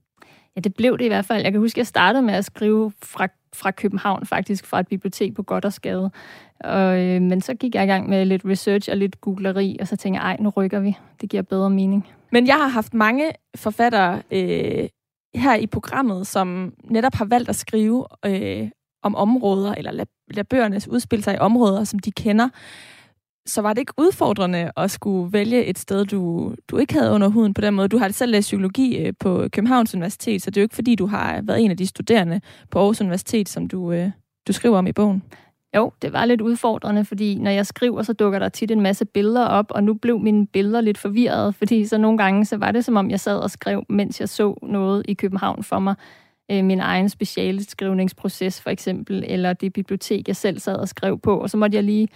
[0.56, 1.44] Ja, det blev det i hvert fald.
[1.44, 4.88] Jeg kan huske, at jeg startede med at skrive fra, fra København, faktisk fra et
[4.88, 6.12] bibliotek på Goddersgade.
[6.60, 9.88] Og, øh, men så gik jeg i gang med lidt research og lidt googleri, og
[9.88, 10.98] så tænkte jeg, ej, nu rykker vi.
[11.22, 12.08] Det giver bedre mening.
[12.32, 14.90] Men jeg har haft mange forfattere øh,
[15.36, 18.70] her i programmet, som netop har valgt at skrive øh,
[19.04, 22.50] om områder, eller lade, lad bøgerne udspille sig i områder, som de kender
[23.52, 27.28] så var det ikke udfordrende at skulle vælge et sted, du, du ikke havde under
[27.28, 27.88] huden på den måde?
[27.88, 30.96] Du har selv læst psykologi øh, på Københavns Universitet, så det er jo ikke fordi,
[30.96, 34.12] du har været en af de studerende på Aarhus Universitet, som du, øh,
[34.48, 35.24] du skriver om i bogen.
[35.76, 39.06] Jo, det var lidt udfordrende, fordi når jeg skriver, så dukker der tit en masse
[39.06, 42.72] billeder op, og nu blev mine billeder lidt forvirret, fordi så nogle gange, så var
[42.72, 45.96] det som om, jeg sad og skrev, mens jeg så noget i København for mig.
[46.52, 51.38] Øh, min egen specialskrivningsproces for eksempel, eller det bibliotek, jeg selv sad og skrev på,
[51.38, 52.08] og så måtte jeg lige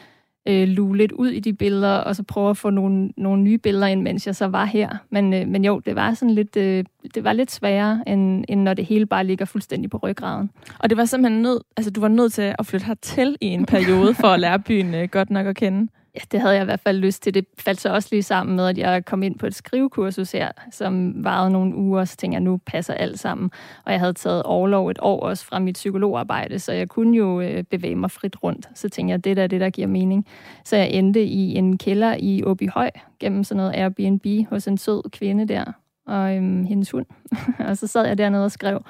[0.48, 3.58] øh, lue lidt ud i de billeder, og så prøve at få nogle, nogle nye
[3.58, 4.90] billeder ind, mens jeg så var her.
[5.10, 6.84] Men, øh, men jo, det var sådan lidt, øh,
[7.16, 10.50] det var lidt sværere, end, end når det hele bare ligger fuldstændig på ryggraden.
[10.80, 13.66] Og det var simpelthen nød, altså du var nødt til at flytte hertil i en
[13.66, 15.88] periode for at lære byen øh, godt nok at kende?
[16.16, 17.34] Ja, det havde jeg i hvert fald lyst til.
[17.34, 20.52] Det faldt så også lige sammen med, at jeg kom ind på et skrivekursus her,
[20.72, 23.52] som varede nogle uger, så tænkte jeg, nu passer alt sammen.
[23.86, 27.42] Og jeg havde taget overlov et år også fra mit psykologarbejde, så jeg kunne jo
[27.42, 28.70] øh, bevæge mig frit rundt.
[28.76, 30.26] Så tænkte jeg, det der er det, der giver mening.
[30.66, 35.10] Så jeg endte i en kælder i Åbyhøj, gennem sådan noget Airbnb hos en sød
[35.10, 35.64] kvinde der,
[36.08, 37.06] og øhm, hendes hund.
[37.68, 38.84] og så sad jeg dernede og skrev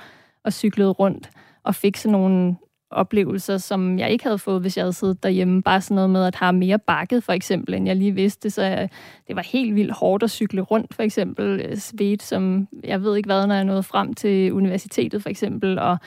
[0.43, 1.29] og cyklede rundt
[1.63, 2.55] og fik sådan nogle
[2.91, 5.63] oplevelser, som jeg ikke havde fået, hvis jeg havde siddet derhjemme.
[5.63, 8.49] Bare sådan noget med at have mere bakket, for eksempel, end jeg lige vidste.
[8.49, 8.87] Så øh,
[9.27, 11.61] det var helt vildt hårdt at cykle rundt, for eksempel.
[11.61, 15.79] Øh, svedt, som jeg ved ikke hvad, når jeg nåede frem til universitetet, for eksempel.
[15.79, 15.97] Og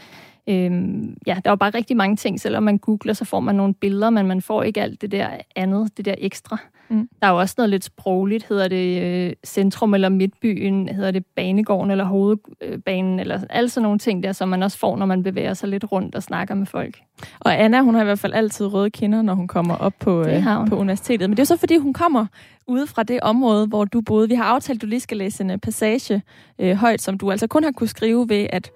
[0.50, 2.40] Øhm, ja, der var bare rigtig mange ting.
[2.40, 5.28] Selvom man googler, så får man nogle billeder, men man får ikke alt det der
[5.56, 6.58] andet, det der ekstra.
[6.88, 7.08] Mm.
[7.22, 8.44] Der er jo også noget lidt sprogligt.
[8.48, 10.88] Hedder det øh, centrum eller midtbyen?
[10.88, 13.20] Hedder det banegården eller hovedbanen?
[13.20, 15.92] Eller alle sådan nogle ting der, som man også får, når man bevæger sig lidt
[15.92, 16.98] rundt og snakker med folk.
[17.40, 20.20] Og Anna, hun har i hvert fald altid røde kinder, når hun kommer op på,
[20.20, 21.30] øh, på universitetet.
[21.30, 22.26] Men det er jo så, fordi hun kommer
[22.66, 24.28] ude fra det område, hvor du boede.
[24.28, 26.22] Vi har aftalt, at du lige skal læse en øh, passage
[26.58, 28.70] øh, højt, som du altså kun har kunne skrive ved at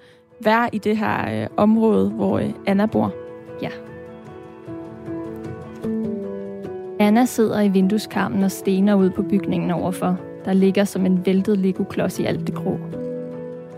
[0.45, 3.15] være i det her øh, område, hvor øh, Anna bor.
[3.63, 3.92] Ja.
[7.03, 11.59] Anna sidder i vindueskarmen og stener ud på bygningen overfor, der ligger som en væltet
[11.59, 12.79] Lego-klods i alt det grå.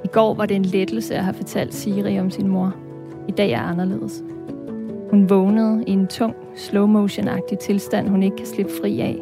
[0.04, 2.74] I går var det en lettelse at have fortalt Siri om sin mor.
[3.28, 4.24] I dag er anderledes.
[5.10, 7.28] Hun vågnede i en tung, slow motion
[7.60, 9.18] tilstand, hun ikke kan slippe fri af.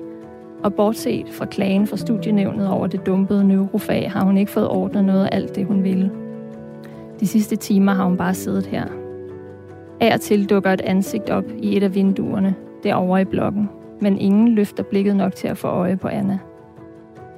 [0.62, 5.04] Og bortset fra klagen fra studienævnet over det dumpede neurofag, har hun ikke fået ordnet
[5.04, 6.10] noget af alt det, hun ville.
[7.20, 8.84] De sidste timer har hun bare siddet her.
[10.00, 13.68] Af og til dukker et ansigt op i et af vinduerne, derovre i blokken,
[14.02, 16.38] men ingen løfter blikket nok til at få øje på Anna.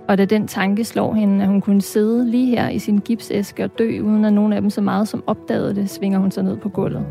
[0.08, 3.64] Og da den tanke slår hende, at hun kunne sidde lige her i sin gipsæske
[3.64, 6.44] og dø, uden at nogen af dem så meget som opdagede det, svinger hun sig
[6.44, 7.06] ned på gulvet.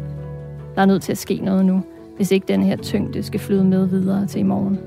[0.75, 1.81] Der er nødt til at ske noget nu,
[2.15, 4.79] hvis ikke den her tyngde skal flyde med videre til i morgen.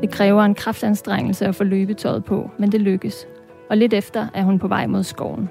[0.00, 3.26] Det kræver en kraftanstrengelse at få løbetøjet på, men det lykkes.
[3.70, 5.48] Og lidt efter er hun på vej mod skoven.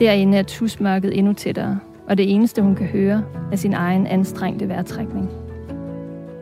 [0.00, 4.68] Derinde er tusmørket endnu tættere, og det eneste, hun kan høre, er sin egen anstrengte
[4.68, 5.45] vejrtrækning.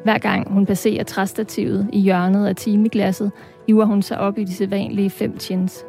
[0.05, 3.33] Hver gang hun passerer træstativet i hjørnet af timeglasset,
[3.67, 5.85] hiver hun sig op i de sædvanlige fem chins.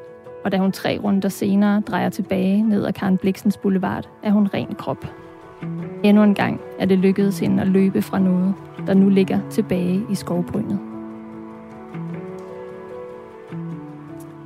[0.46, 4.48] Og da hun tre runder senere drejer tilbage ned ad Karen Bliksens Boulevard, er hun
[4.48, 5.06] ren krop.
[6.04, 8.54] Endnu en gang er det lykkedes hende at løbe fra noget,
[8.88, 10.80] der nu ligger tilbage i skovbrynet.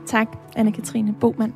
[0.06, 0.28] Tak,
[0.58, 1.54] Anne-Katrine Bomand.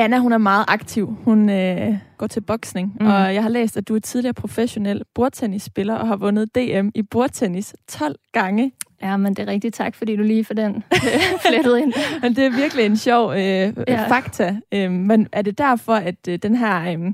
[0.00, 1.16] Anna, hun er meget aktiv.
[1.24, 3.06] Hun øh, går til boksning, mm.
[3.06, 7.02] og jeg har læst, at du er tidligere professionel bordtennisspiller og har vundet DM i
[7.02, 8.72] bordtennis 12 gange.
[9.02, 10.84] Ja, men det er rigtig tak, fordi du lige for den
[11.46, 11.92] flettet ind.
[12.22, 14.08] men det er virkelig en sjov øh, ja.
[14.08, 14.56] fakta.
[14.72, 17.12] Øh, men er det derfor, at øh, den her øh,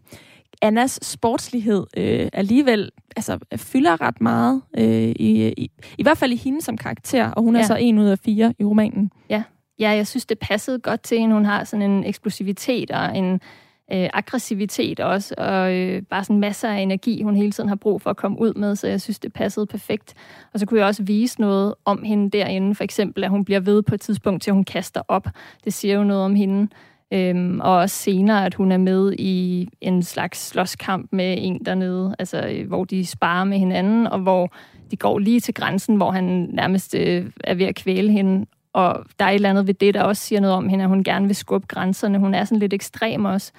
[0.63, 6.37] Annas sportslighed øh, alligevel altså, fylder ret meget, øh, i, i, i hvert fald i
[6.37, 7.63] hende som karakter, og hun ja.
[7.63, 9.11] er så en ud af fire i romanen.
[9.31, 9.43] Ja,
[9.79, 11.35] ja, jeg synes, det passede godt til hende.
[11.35, 13.41] Hun har sådan en eksplosivitet og en
[13.93, 18.03] øh, aggressivitet også, og øh, bare sådan masser af energi, hun hele tiden har brug
[18.03, 20.15] for at komme ud med, så jeg synes, det passede perfekt.
[20.53, 23.61] Og så kunne jeg også vise noget om hende derinde, for eksempel, at hun bliver
[23.61, 25.27] ved på et tidspunkt, til hun kaster op.
[25.65, 26.69] Det siger jo noget om hende.
[27.13, 32.17] Øhm, og også senere, at hun er med i en slags slåskamp med en dernede,
[32.19, 34.53] altså øh, hvor de sparer med hinanden, og hvor
[34.91, 39.05] de går lige til grænsen, hvor han nærmest øh, er ved at kvæle hende, og
[39.19, 41.05] der er et eller andet ved det, der også siger noget om hende, at hun
[41.05, 42.19] gerne vil skubbe grænserne.
[42.19, 43.53] Hun er sådan lidt ekstrem også.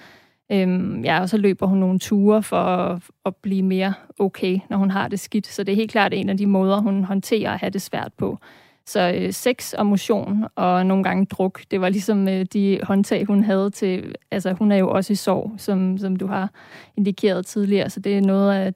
[0.52, 4.76] Øhm, ja, og så løber hun nogle ture for at, at blive mere okay, når
[4.76, 5.46] hun har det skidt.
[5.46, 8.12] Så det er helt klart en af de måder, hun håndterer at have det svært
[8.18, 8.38] på.
[8.86, 13.24] Så øh, sex og motion og nogle gange druk, det var ligesom øh, de håndtag,
[13.24, 14.14] hun havde til...
[14.30, 16.50] Altså, hun er jo også i sorg, som, som du har
[16.96, 18.72] indikeret tidligere, så det er noget af,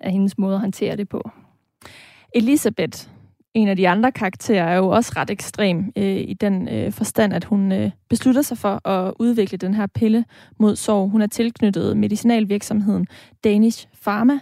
[0.00, 1.30] af hendes måde at håndtere det på.
[2.34, 3.08] Elisabeth,
[3.54, 7.32] en af de andre karakterer er jo også ret ekstrem øh, i den øh, forstand,
[7.32, 10.24] at hun øh, beslutter sig for at udvikle den her pille
[10.58, 11.10] mod sorg.
[11.10, 13.06] Hun er tilknyttet medicinalvirksomheden
[13.44, 14.38] Danish Pharma,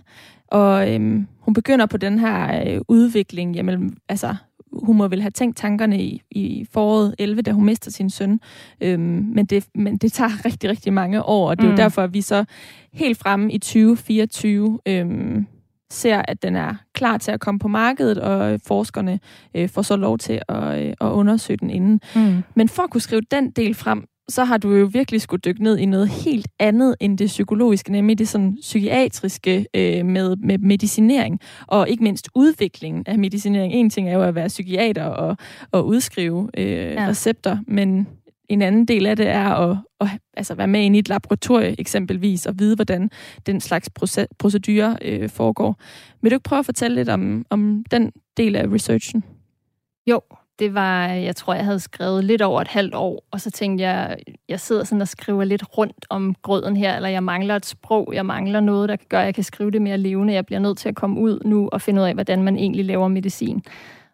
[0.49, 3.57] og øh, hun begynder på den her øh, udvikling.
[3.57, 4.35] Jamen, altså,
[4.73, 8.41] hun må vel have tænkt tankerne i, i foråret 11, da hun mister sin søn.
[8.81, 11.77] Øhm, men, det, men det tager rigtig, rigtig mange år, og det er mm.
[11.77, 12.45] jo derfor, at vi så
[12.93, 15.47] helt fremme i 2024 øhm,
[15.91, 19.21] ser, at den er klar til at komme på markedet, og forskerne
[19.55, 22.01] øh, får så lov til at, øh, at undersøge den inden.
[22.15, 22.43] Mm.
[22.55, 25.63] Men for at kunne skrive den del frem, så har du jo virkelig skulle dykke
[25.63, 30.59] ned i noget helt andet end det psykologiske, nemlig det sådan psykiatriske øh, med, med
[30.59, 33.73] medicinering, og ikke mindst udviklingen af medicinering.
[33.73, 35.37] En ting er jo at være psykiater og,
[35.71, 37.07] og udskrive øh, ja.
[37.09, 38.07] recepter, men
[38.49, 41.81] en anden del af det er at, at altså være med ind i et laboratorie
[41.81, 43.11] eksempelvis, og vide, hvordan
[43.47, 43.91] den slags
[44.39, 45.81] procedurer øh, foregår.
[46.21, 49.25] Vil du ikke prøve at fortælle lidt om, om den del af researchen?
[50.07, 50.21] Jo,
[50.59, 53.85] det var, jeg tror, jeg havde skrevet lidt over et halvt år, og så tænkte
[53.85, 54.17] jeg,
[54.49, 58.11] jeg sidder sådan og skriver lidt rundt om grøden her, eller jeg mangler et sprog,
[58.15, 60.33] jeg mangler noget, der kan gøre, at jeg kan skrive det mere levende.
[60.33, 62.85] Jeg bliver nødt til at komme ud nu og finde ud af, hvordan man egentlig
[62.85, 63.63] laver medicin.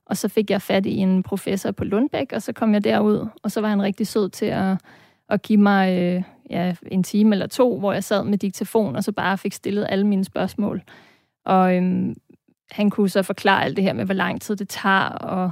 [0.07, 3.29] Og så fik jeg fat i en professor på Lundbæk, og så kom jeg derud,
[3.43, 4.77] og så var han rigtig sød til at,
[5.29, 9.05] at give mig øh, ja, en time eller to, hvor jeg sad med diktafon, og
[9.05, 10.83] så bare fik stillet alle mine spørgsmål.
[11.45, 12.15] Og øhm,
[12.71, 15.51] han kunne så forklare alt det her med, hvor lang tid det tager, og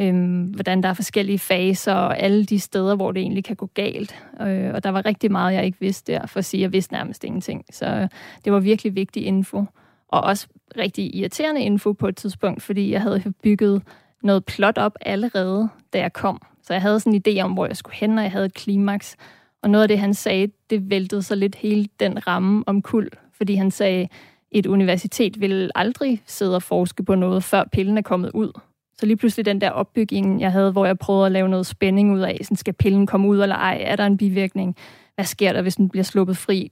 [0.00, 3.66] øhm, hvordan der er forskellige faser, og alle de steder, hvor det egentlig kan gå
[3.66, 4.14] galt.
[4.40, 6.72] Øh, og der var rigtig meget, jeg ikke vidste der, for at sige, at jeg
[6.72, 7.64] vidste nærmest ingenting.
[7.70, 8.08] Så øh,
[8.44, 9.64] det var virkelig vigtig info
[10.08, 10.46] og også
[10.78, 13.82] rigtig irriterende info på et tidspunkt, fordi jeg havde bygget
[14.22, 16.42] noget plot op allerede, da jeg kom.
[16.62, 18.54] Så jeg havde sådan en idé om, hvor jeg skulle hen, og jeg havde et
[18.54, 19.16] klimaks.
[19.62, 23.08] Og noget af det, han sagde, det væltede så lidt hele den ramme om kul,
[23.32, 24.08] fordi han sagde,
[24.50, 28.60] et universitet vil aldrig sidde og forske på noget, før pillen er kommet ud.
[28.98, 32.14] Så lige pludselig den der opbygning, jeg havde, hvor jeg prøvede at lave noget spænding
[32.14, 34.76] ud af, sådan skal pillen komme ud eller ej, er der en bivirkning?
[35.14, 36.70] Hvad sker der, hvis den bliver sluppet fri?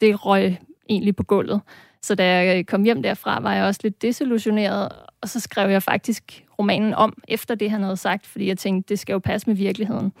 [0.00, 0.56] Det røg
[0.88, 1.60] egentlig på gulvet.
[2.02, 4.88] Så da jeg øh, kom hjem derfra, var jeg også lidt desillusioneret,
[5.20, 8.88] og så skrev jeg faktisk romanen om, efter det, han havde sagt, fordi jeg tænkte,
[8.88, 10.12] det skal jo passe med virkeligheden.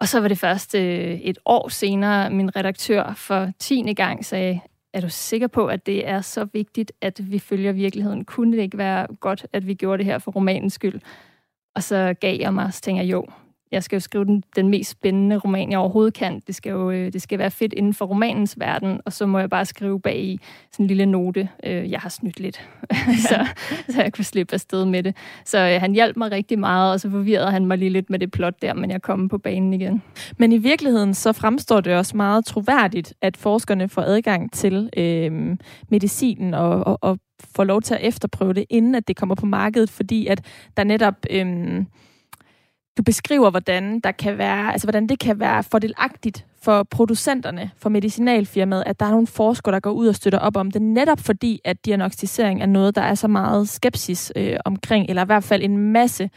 [0.00, 4.60] Og så var det først øh, et år senere, min redaktør for tiende gang sagde,
[4.94, 8.24] er du sikker på, at det er så vigtigt, at vi følger virkeligheden?
[8.24, 11.00] Kunne det ikke være godt, at vi gjorde det her for romanens skyld?
[11.74, 13.26] Og så gav jeg mig, og tænkte jeg, jo,
[13.72, 16.42] jeg skal jo skrive den, den mest spændende roman, jeg overhovedet kan.
[16.46, 19.38] Det skal jo øh, det skal være fedt inden for romanens verden, og så må
[19.38, 20.40] jeg bare skrive bag i
[20.72, 21.48] sådan en lille note.
[21.64, 22.96] Øh, jeg har snydt lidt, ja.
[23.28, 23.46] så,
[23.88, 25.16] så jeg kunne slippe afsted med det.
[25.44, 28.18] Så øh, han hjalp mig rigtig meget, og så forvirrede han mig lige lidt med
[28.18, 30.02] det plot der, men jeg kom på banen igen.
[30.36, 35.56] Men i virkeligheden så fremstår det også meget troværdigt, at forskerne får adgang til øh,
[35.88, 37.18] medicinen og, og, og
[37.54, 40.44] får lov til at efterprøve det, inden at det kommer på markedet, fordi at
[40.76, 41.14] der netop...
[41.30, 41.84] Øh,
[42.96, 47.88] du beskriver, hvordan, der kan være, altså, hvordan det kan være fordelagtigt for producenterne, for
[47.88, 51.20] medicinalfirmaet, at der er nogle forskere, der går ud og støtter op om det, netop
[51.20, 55.44] fordi, at diagnostisering er noget, der er så meget skepsis øh, omkring, eller i hvert
[55.44, 56.30] fald en masse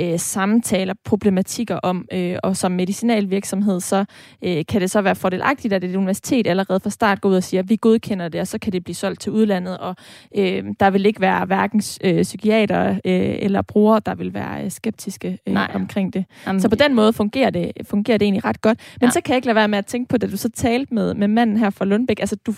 [0.00, 4.04] øh, samtaler, problematikker om, øh, og som medicinalvirksomhed, så
[4.44, 7.42] øh, kan det så være fordelagtigt, at et universitet allerede fra start går ud og
[7.42, 9.96] siger, at vi godkender det, og så kan det blive solgt til udlandet, og
[10.36, 14.70] øh, der vil ikke være hverken øh, psykiater øh, eller brugere, der vil være øh,
[14.70, 16.24] skeptiske øh, omkring det.
[16.46, 18.78] Jamen, så på den måde fungerer det, fungerer det egentlig ret godt.
[19.00, 19.10] Men ja.
[19.10, 21.14] så kan jeg ikke lade være med at tænke på, da du så talte med,
[21.14, 22.54] med manden her fra Lundbæk, altså du,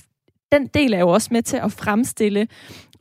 [0.53, 2.47] den del er jo også med til at fremstille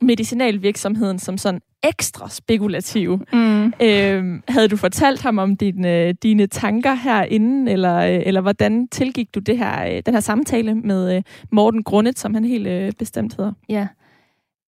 [0.00, 3.20] medicinalvirksomheden som sådan ekstra spekulativ.
[3.32, 3.72] Mm.
[3.82, 9.40] Øhm, havde du fortalt ham om dine, dine tanker herinde, eller, eller hvordan tilgik du
[9.40, 13.52] det her, den her samtale med Morten Grundet, som han helt bestemt hedder?
[13.68, 13.86] Ja.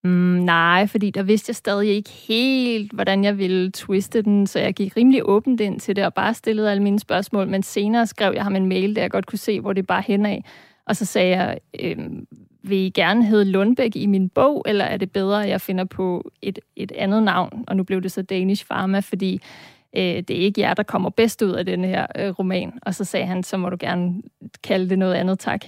[0.05, 0.11] Mm,
[0.45, 4.75] nej, fordi der vidste jeg stadig ikke helt, hvordan jeg ville twiste den, så jeg
[4.75, 8.33] gik rimelig åbent ind til det og bare stillede alle mine spørgsmål, men senere skrev
[8.35, 10.39] jeg ham en mail, der jeg godt kunne se, hvor det bare henad.
[10.87, 11.97] Og så sagde jeg, øh,
[12.63, 15.85] vil I gerne hedde Lundbæk i min bog, eller er det bedre, at jeg finder
[15.85, 17.65] på et, et andet navn?
[17.67, 19.41] Og nu blev det så Danish Pharma, fordi
[19.97, 22.73] øh, det er ikke jer, der kommer bedst ud af den her øh, roman.
[22.83, 24.23] Og så sagde han, så må du gerne
[24.63, 25.65] kalde det noget andet, tak.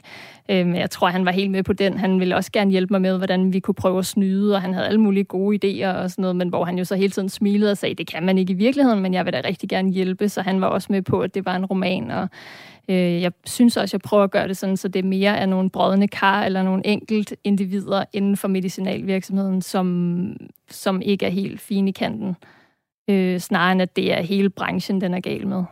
[0.48, 1.98] Øh, jeg tror, han var helt med på den.
[1.98, 4.74] Han ville også gerne hjælpe mig med, hvordan vi kunne prøve at snyde, og han
[4.74, 7.28] havde alle mulige gode idéer og sådan noget, men hvor han jo så hele tiden
[7.28, 9.90] smilede og sagde, det kan man ikke i virkeligheden, men jeg vil da rigtig gerne
[9.92, 10.28] hjælpe.
[10.28, 12.28] Så han var også med på, at det var en roman, og
[12.88, 15.70] øh, jeg synes også, jeg prøver at gøre det sådan, så det mere er nogle
[15.70, 20.37] brødende kar eller nogle enkelt individer inden for medicinalvirksomheden, som,
[20.70, 22.37] som ikke er helt fine i kanten
[23.09, 25.64] øh, snarere end at det er hele branchen, den er gal med.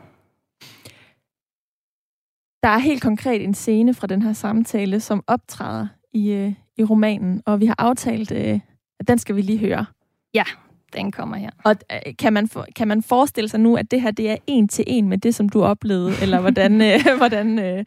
[2.62, 6.85] Der er helt konkret en scene fra den her samtale, som optræder i, øh, i
[6.85, 8.61] romanen, og vi har aftalt, øh,
[9.01, 9.87] at den skal vi lige høre.
[10.35, 10.44] Ja,
[10.92, 11.51] den kommer her.
[11.64, 14.37] Og øh, kan man, for, kan man forestille sig nu, at det her det er
[14.46, 17.85] en til en med det, som du oplevede, eller hvordan, øh, hvordan øh,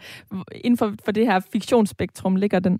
[0.52, 2.80] inden for, for det her fiktionsspektrum ligger den?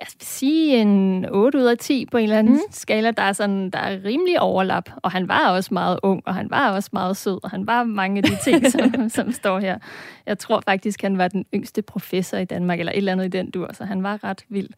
[0.00, 2.60] Jeg vil sige en 8 ud af 10 på en eller anden mm.
[2.70, 3.10] skala.
[3.10, 6.50] Der er, sådan, der er rimelig overlap, og han var også meget ung, og han
[6.50, 9.78] var også meget sød, og han var mange af de ting, som, som står her.
[10.26, 13.28] Jeg tror faktisk, han var den yngste professor i Danmark, eller et eller andet i
[13.28, 14.68] den dur, så han var ret vild.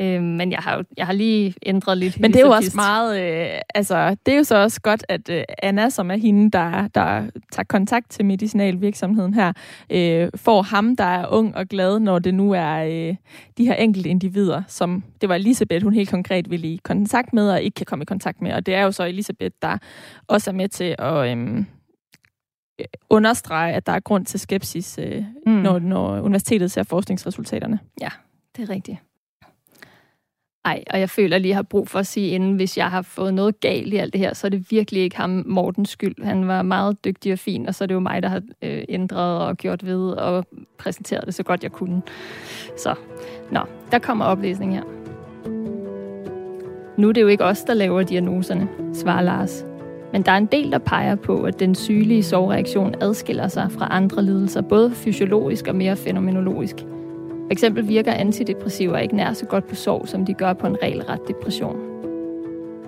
[0.00, 2.20] Øh, men jeg har jeg har lige ændret lidt.
[2.20, 5.28] Men det er jo også meget, øh, altså det er jo så også godt, at
[5.28, 9.52] øh, Anna, som er hende, der, der tager kontakt til medicinalvirksomheden her,
[9.90, 13.16] øh, får ham, der er ung og glad, når det nu er øh,
[13.58, 17.50] de her enkelte individer, som det var Elisabeth, hun helt konkret ville i kontakt med,
[17.50, 18.52] og ikke kan komme i kontakt med.
[18.52, 19.78] Og det er jo så Elisabeth, der
[20.28, 21.38] også er med til at...
[21.38, 21.64] Øh,
[23.10, 25.52] understrege, at der er grund til skepsis, øh, mm.
[25.52, 27.78] når, når universitetet ser forskningsresultaterne.
[28.00, 28.08] Ja,
[28.56, 28.98] det er rigtigt.
[30.64, 33.02] Ej, og jeg føler lige, jeg har brug for at sige inden, hvis jeg har
[33.02, 36.24] fået noget galt i alt det her, så er det virkelig ikke ham Mortens skyld.
[36.24, 38.84] Han var meget dygtig og fin, og så er det jo mig, der har øh,
[38.88, 40.46] ændret og gjort ved og
[40.78, 42.02] præsenteret det så godt jeg kunne.
[42.76, 42.94] Så,
[43.50, 43.60] nå,
[43.92, 44.82] der kommer oplæsning her.
[46.98, 49.64] Nu er det jo ikke os, der laver diagnoserne, svarer Lars.
[50.12, 53.88] Men der er en del, der peger på, at den sygelige sovreaktion adskiller sig fra
[53.90, 56.76] andre lidelser, både fysiologisk og mere fænomenologisk–
[57.42, 60.76] for eksempel virker antidepressiver ikke nær så godt på sorg, som de gør på en
[60.82, 61.76] regelret depression.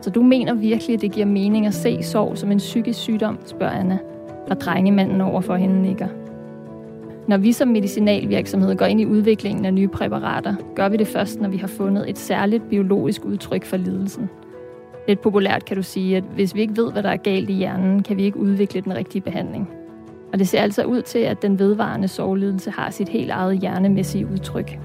[0.01, 3.39] Så du mener virkelig, at det giver mening at se sorg som en psykisk sygdom,
[3.47, 3.99] spørger Anna,
[4.51, 6.09] og drengemanden over for hende nikker.
[7.29, 11.41] Når vi som medicinalvirksomhed går ind i udviklingen af nye præparater, gør vi det først,
[11.41, 14.31] når vi har fundet et særligt biologisk udtryk for lidelsen.
[15.09, 17.53] Lidt populært kan du sige, at hvis vi ikke ved, hvad der er galt i
[17.53, 19.69] hjernen, kan vi ikke udvikle den rigtige behandling–
[20.35, 24.27] og det ser altså ud til, at den vedvarende sovlidelse har sit helt eget hjernemæssige
[24.33, 24.79] udtryk.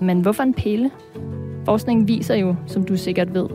[0.00, 0.90] Men hvorfor en pille?
[1.64, 3.48] Forskningen viser jo, som du sikkert ved,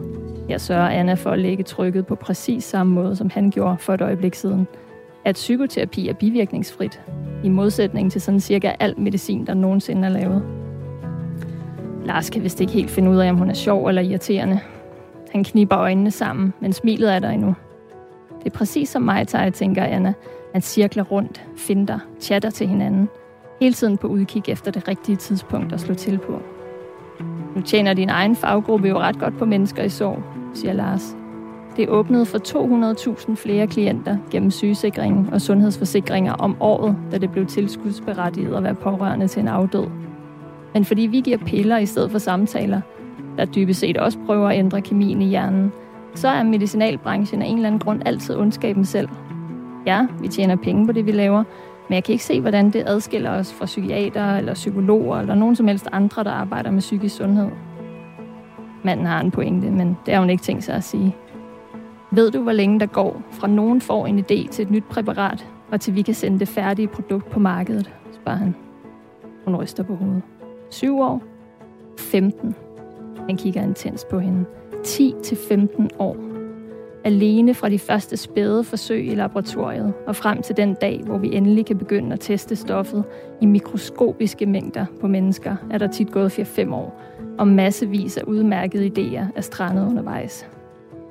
[0.50, 3.94] jeg sørger Anna for at lægge trykket på præcis samme måde, som han gjorde for
[3.94, 4.68] et øjeblik siden,
[5.26, 7.02] at psykoterapi er bivirkningsfrit,
[7.44, 10.44] i modsætning til sådan cirka al medicin, der nogensinde er lavet.
[12.06, 14.60] Lars kan vist ikke helt finde ud af, om hun er sjov eller irriterende.
[15.32, 17.56] Han kniber øjnene sammen, men smilet er der endnu.
[18.40, 20.14] Det er præcis som mig, tager jeg, tænker Anna,
[20.54, 23.10] man cirkler rundt, finder, chatter til hinanden.
[23.62, 26.42] Hele tiden på udkig efter det rigtige tidspunkt at slå til på.
[27.56, 30.24] Nu tjener din egen faggruppe jo ret godt på mennesker i sorg,
[30.54, 31.16] siger Lars.
[31.78, 32.38] Det åbnede for
[33.28, 38.76] 200.000 flere klienter gennem sygesikringen og sundhedsforsikringer om året, da det blev tilskudsberettiget at være
[38.76, 39.88] pårørende til en afdød.
[40.74, 42.82] Men fordi vi giver piller i stedet for samtaler,
[43.38, 45.72] der dybest set også prøver at ændre kemien i hjernen,
[46.16, 49.10] så er medicinalbranchen af en eller anden grund altid ondskaben selv
[49.86, 51.44] ja, vi tjener penge på det, vi laver,
[51.90, 55.56] men jeg kan ikke se, hvordan det adskiller os fra psykiater eller psykologer eller nogen
[55.56, 57.50] som helst andre, der arbejder med psykisk sundhed.
[58.84, 61.16] Manden har en pointe, men det har hun ikke tænkt sig at sige.
[62.12, 65.48] Ved du, hvor længe der går, fra nogen får en idé til et nyt præparat,
[65.72, 68.56] og til vi kan sende det færdige produkt på markedet, spørger han.
[69.46, 70.22] Hun ryster på hovedet.
[70.70, 71.22] 7 år?
[71.98, 72.56] 15.
[73.28, 74.46] Han kigger intens på hende.
[74.84, 76.33] 10 til 15 år
[77.04, 81.36] alene fra de første spæde forsøg i laboratoriet og frem til den dag, hvor vi
[81.36, 83.04] endelig kan begynde at teste stoffet
[83.42, 87.02] i mikroskopiske mængder på mennesker, er der tit gået 4-5 år,
[87.38, 90.48] og massevis af udmærkede idéer er strandet undervejs.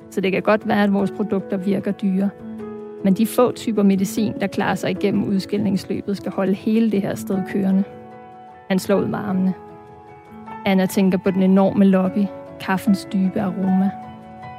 [0.09, 2.29] Så det kan godt være, at vores produkter virker dyre.
[3.03, 7.15] Men de få typer medicin, der klarer sig igennem udskillingsløbet, skal holde hele det her
[7.15, 7.83] sted kørende.
[8.69, 9.53] Han slår ud med armene.
[10.65, 12.25] Anna tænker på den enorme lobby,
[12.59, 13.91] kaffens dybe aroma–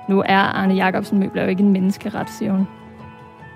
[0.09, 2.67] nu er Arne Jacobsen Møbler jo ikke en menneskeret, siger hun.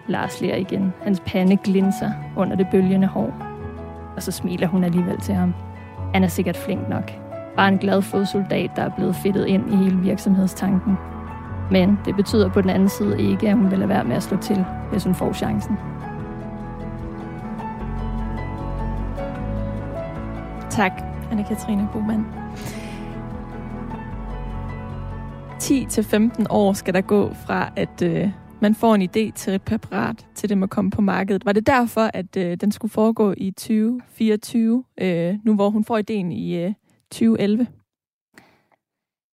[0.06, 0.92] Lars ler igen.
[1.02, 3.34] Hans pande glinser under det bølgende hår.
[4.16, 5.54] Og så smiler hun alligevel til ham.
[6.14, 7.10] Han er sikkert flink nok.
[7.56, 10.98] Bare en glad fodsoldat, der er blevet fedtet ind i hele virksomhedstanken.
[11.70, 14.22] Men det betyder på den anden side ikke, at hun vil lade være med at
[14.22, 15.76] slå til, hvis hun får chancen.
[20.70, 20.92] Tak,
[21.32, 22.26] Anne-Katrine Boman.
[25.70, 30.26] 10-15 år skal der gå fra, at øh, man får en idé til et præparat,
[30.34, 31.44] til det må komme på markedet.
[31.44, 35.98] Var det derfor, at øh, den skulle foregå i 2024, øh, nu hvor hun får
[35.98, 36.72] idéen i øh,
[37.10, 37.66] 2011?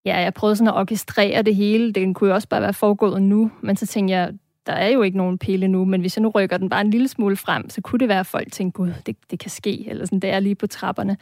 [0.05, 1.93] Ja, jeg prøvede sådan at orkestrere det hele.
[1.93, 4.33] Den kunne jo også bare være foregået nu, men så tænkte jeg,
[4.65, 6.89] der er jo ikke nogen pille nu, men hvis jeg nu rykker den bare en
[6.89, 9.89] lille smule frem, så kunne det være, at folk tænkte, gud, det, det kan ske,
[9.89, 11.17] eller sådan, det er lige på trapperne.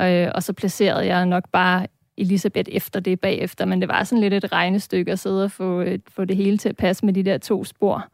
[0.00, 1.86] Øh, og så placerede jeg nok bare
[2.18, 5.80] Elisabeth efter det bagefter, men det var sådan lidt et regnestykke at sidde og få,
[5.80, 8.08] et, få det hele til at passe med de der to spor.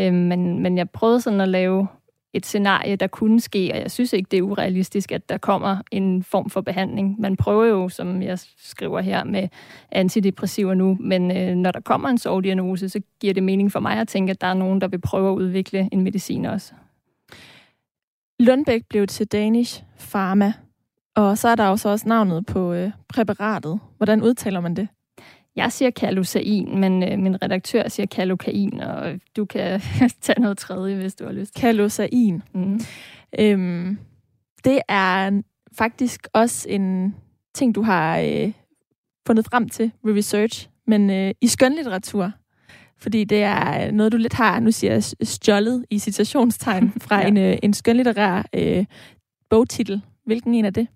[0.00, 1.86] Øh, men, men jeg prøvede sådan at lave
[2.32, 5.76] et scenarie, der kunne ske, og jeg synes ikke, det er urealistisk, at der kommer
[5.90, 7.20] en form for behandling.
[7.20, 9.48] Man prøver jo, som jeg skriver her, med
[9.92, 13.98] antidepressiver nu, men øh, når der kommer en sovdiagnose, så giver det mening for mig
[13.98, 16.72] at tænke, at der er nogen, der vil prøve at udvikle en medicin også.
[18.40, 20.52] Lundbæk blev til Danish Pharma
[21.16, 23.80] og så er der jo så også navnet på øh, præparatet.
[23.96, 24.88] Hvordan udtaler man det?
[25.56, 29.80] Jeg siger kalusain, men øh, min redaktør siger kalukain, og du kan
[30.22, 31.54] tage noget tredje, hvis du har lyst.
[31.54, 32.42] Kalusain.
[32.54, 32.80] Mm.
[33.38, 33.98] Øhm,
[34.64, 35.42] det er
[35.72, 37.14] faktisk også en
[37.54, 38.52] ting, du har øh,
[39.26, 42.32] fundet frem til ved research, men øh, i skønlitteratur.
[42.98, 47.26] Fordi det er noget, du lidt har, nu siger jeg, stjålet i citationstegn fra ja.
[47.26, 48.84] en, øh, en skønlitterær øh,
[49.50, 50.02] bogtitel.
[50.24, 50.88] Hvilken en er det?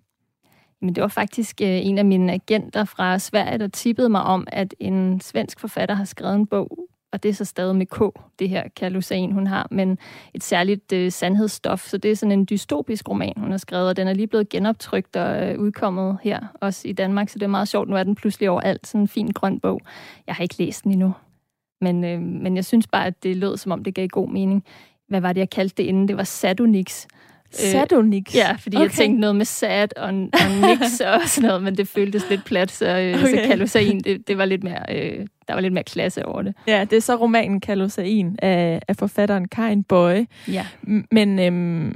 [0.81, 4.47] Men det var faktisk øh, en af mine agenter fra Sverige, der tippede mig om,
[4.51, 6.77] at en svensk forfatter har skrevet en bog
[7.11, 7.99] og det er så stadig med K,
[8.39, 9.97] det her Kalusan, hun har, men
[10.33, 11.87] et særligt øh, sandhedsstof.
[11.87, 14.49] Så det er sådan en dystopisk roman, hun har skrevet, og den er lige blevet
[14.49, 17.89] genoptrykt og øh, udkommet her, også i Danmark, så det er meget sjovt.
[17.89, 19.81] Nu er den pludselig overalt, sådan en fin grøn bog.
[20.27, 21.13] Jeg har ikke læst den endnu,
[21.81, 24.63] men, øh, men jeg synes bare, at det lød, som om det gav god mening.
[25.07, 26.07] Hvad var det, jeg kaldte det inden?
[26.07, 27.07] Det var Sadonix.
[27.51, 28.23] Sadonix?
[28.29, 28.83] Øh, ja, fordi okay.
[28.83, 32.45] jeg tænkte noget med sad og, og nix og sådan noget, men det føltes lidt
[32.45, 33.27] plat, så, øh, okay.
[33.27, 36.55] så kalusain, det, det var lidt mere, øh, der var lidt mere klasse over det.
[36.67, 40.27] Ja, det er så romanen Kalusain af, af forfatteren Karin Bøje.
[40.47, 40.65] Ja.
[41.11, 41.95] Men øhm,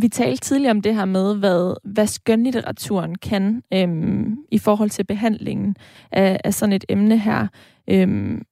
[0.00, 5.04] vi talte tidligere om det her med, hvad, hvad skønlitteraturen kan øhm, i forhold til
[5.04, 5.76] behandlingen
[6.12, 7.46] af, af sådan et emne her.
[7.90, 8.42] Øhm,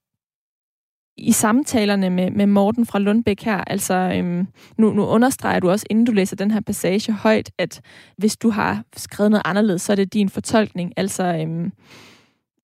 [1.21, 4.47] i samtalerne med, med Morten fra Lundbæk her, altså øhm,
[4.79, 7.81] nu, nu understreger du også, inden du læser den her passage højt, at
[8.17, 10.93] hvis du har skrevet noget anderledes, så er det din fortolkning.
[10.97, 11.73] Altså, øhm,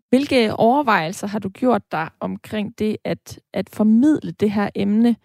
[0.08, 5.16] hvilke overvejelser har du gjort dig omkring det at, at formidle det her emne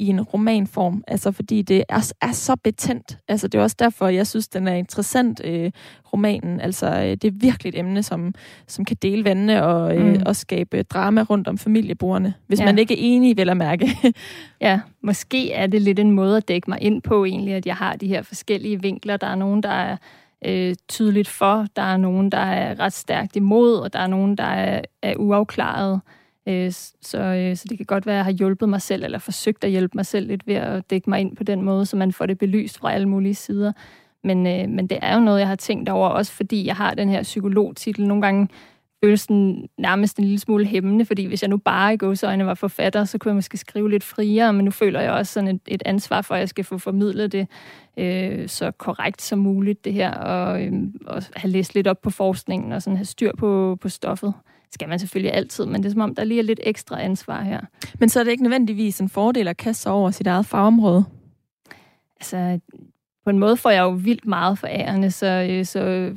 [0.00, 3.18] i en romanform, altså fordi det er, er så betændt.
[3.28, 5.70] Altså det er også derfor, jeg synes, den er interessant, øh,
[6.12, 6.60] romanen.
[6.60, 8.34] Altså øh, det er virkelig et emne, som,
[8.66, 10.22] som kan dele vandene og, øh, mm.
[10.26, 12.64] og skabe drama rundt om familiebordene, hvis ja.
[12.64, 13.88] man ikke er enig, vel at mærke.
[14.60, 17.76] ja, måske er det lidt en måde at dække mig ind på egentlig, at jeg
[17.76, 19.16] har de her forskellige vinkler.
[19.16, 19.96] Der er nogen, der er
[20.44, 24.36] øh, tydeligt for, der er nogen, der er ret stærkt imod, og der er nogen,
[24.36, 25.94] der er, er uafklaret.
[25.94, 26.19] Øh,
[26.50, 29.18] Øh, så, øh, så det kan godt være, at jeg har hjulpet mig selv, eller
[29.18, 31.96] forsøgt at hjælpe mig selv lidt ved at dække mig ind på den måde, så
[31.96, 33.72] man får det belyst fra alle mulige sider.
[34.24, 36.94] Men, øh, men det er jo noget, jeg har tænkt over, også fordi jeg har
[36.94, 38.06] den her psykologtitel.
[38.08, 38.48] Nogle gange
[39.04, 42.54] føles den nærmest en lille smule hæmmende, fordi hvis jeg nu bare i gåsøjne var
[42.54, 45.60] forfatter, så kunne jeg måske skrive lidt friere, men nu føler jeg også sådan et,
[45.68, 47.46] et ansvar for, at jeg skal få formidlet det
[47.96, 50.72] øh, så korrekt som muligt, det her, og, øh,
[51.06, 54.34] og have læst lidt op på forskningen, og sådan have styr på, på stoffet
[54.72, 57.42] skal man selvfølgelig altid, men det er som om, der lige er lidt ekstra ansvar
[57.42, 57.60] her.
[57.98, 61.04] Men så er det ikke nødvendigvis en fordel at kaste sig over sit eget fagområde?
[62.20, 62.60] Altså,
[63.24, 66.12] på en måde får jeg jo vildt meget for ærende, så, øh, så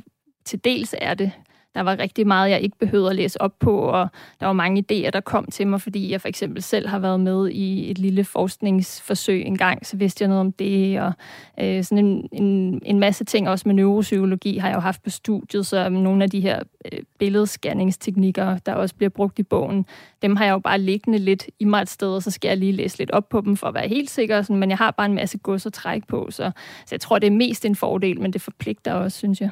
[0.46, 1.32] til dels er det
[1.76, 4.08] der var rigtig meget, jeg ikke behøvede at læse op på, og
[4.40, 7.20] der var mange idéer, der kom til mig, fordi jeg for eksempel selv har været
[7.20, 11.14] med i et lille forskningsforsøg engang, så vidste jeg noget om det, og
[11.60, 15.10] øh, sådan en, en, en masse ting, også med neuropsykologi, har jeg jo haft på
[15.10, 16.60] studiet, så nogle af de her
[16.92, 19.86] øh, billedscanningsteknikker, der også bliver brugt i bogen,
[20.22, 22.58] dem har jeg jo bare liggende lidt i mig et sted, og så skal jeg
[22.58, 24.92] lige læse lidt op på dem for at være helt sikker, sådan, men jeg har
[24.92, 26.52] bare en masse gods at trække på, så,
[26.86, 29.50] så jeg tror, det er mest en fordel, men det forpligter også, synes jeg.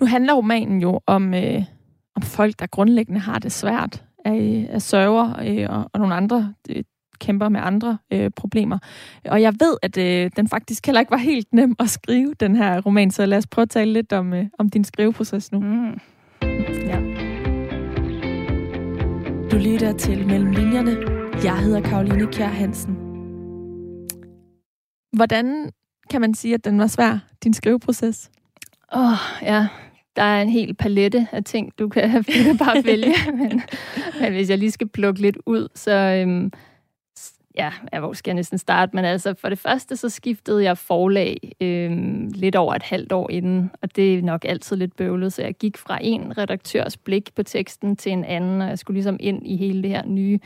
[0.00, 1.62] Nu handler romanen jo om, øh,
[2.16, 6.54] om folk, der grundlæggende har det svært af, af sørger øh, og, og nogle andre
[6.70, 6.84] øh,
[7.18, 8.78] kæmper med andre øh, problemer.
[9.24, 12.56] Og jeg ved, at øh, den faktisk heller ikke var helt nem at skrive, den
[12.56, 15.60] her roman, så lad os prøve at tale lidt om, øh, om din skriveproces nu.
[15.60, 16.00] Mm.
[16.86, 17.00] Ja.
[19.50, 20.96] Du lytter til Mellem Linjerne.
[21.44, 22.96] Jeg hedder Karoline Kjær Hansen.
[25.12, 25.70] Hvordan
[26.10, 28.30] kan man sige, at den var svær, din skriveproces?
[28.92, 29.68] Åh, oh, ja.
[30.16, 33.14] Der er en hel palette af ting, du kan, du kan bare vælge.
[33.40, 33.62] men,
[34.20, 35.92] men hvis jeg lige skal plukke lidt ud, så...
[35.92, 36.52] Øhm,
[37.56, 38.96] ja, hvor skal jeg næsten starte?
[38.96, 43.30] Men altså, for det første, så skiftede jeg forlag øhm, lidt over et halvt år
[43.30, 47.34] inden, og det er nok altid lidt bøvlet, så jeg gik fra en redaktørs blik
[47.34, 50.38] på teksten til en anden, og jeg skulle ligesom ind i hele det her nye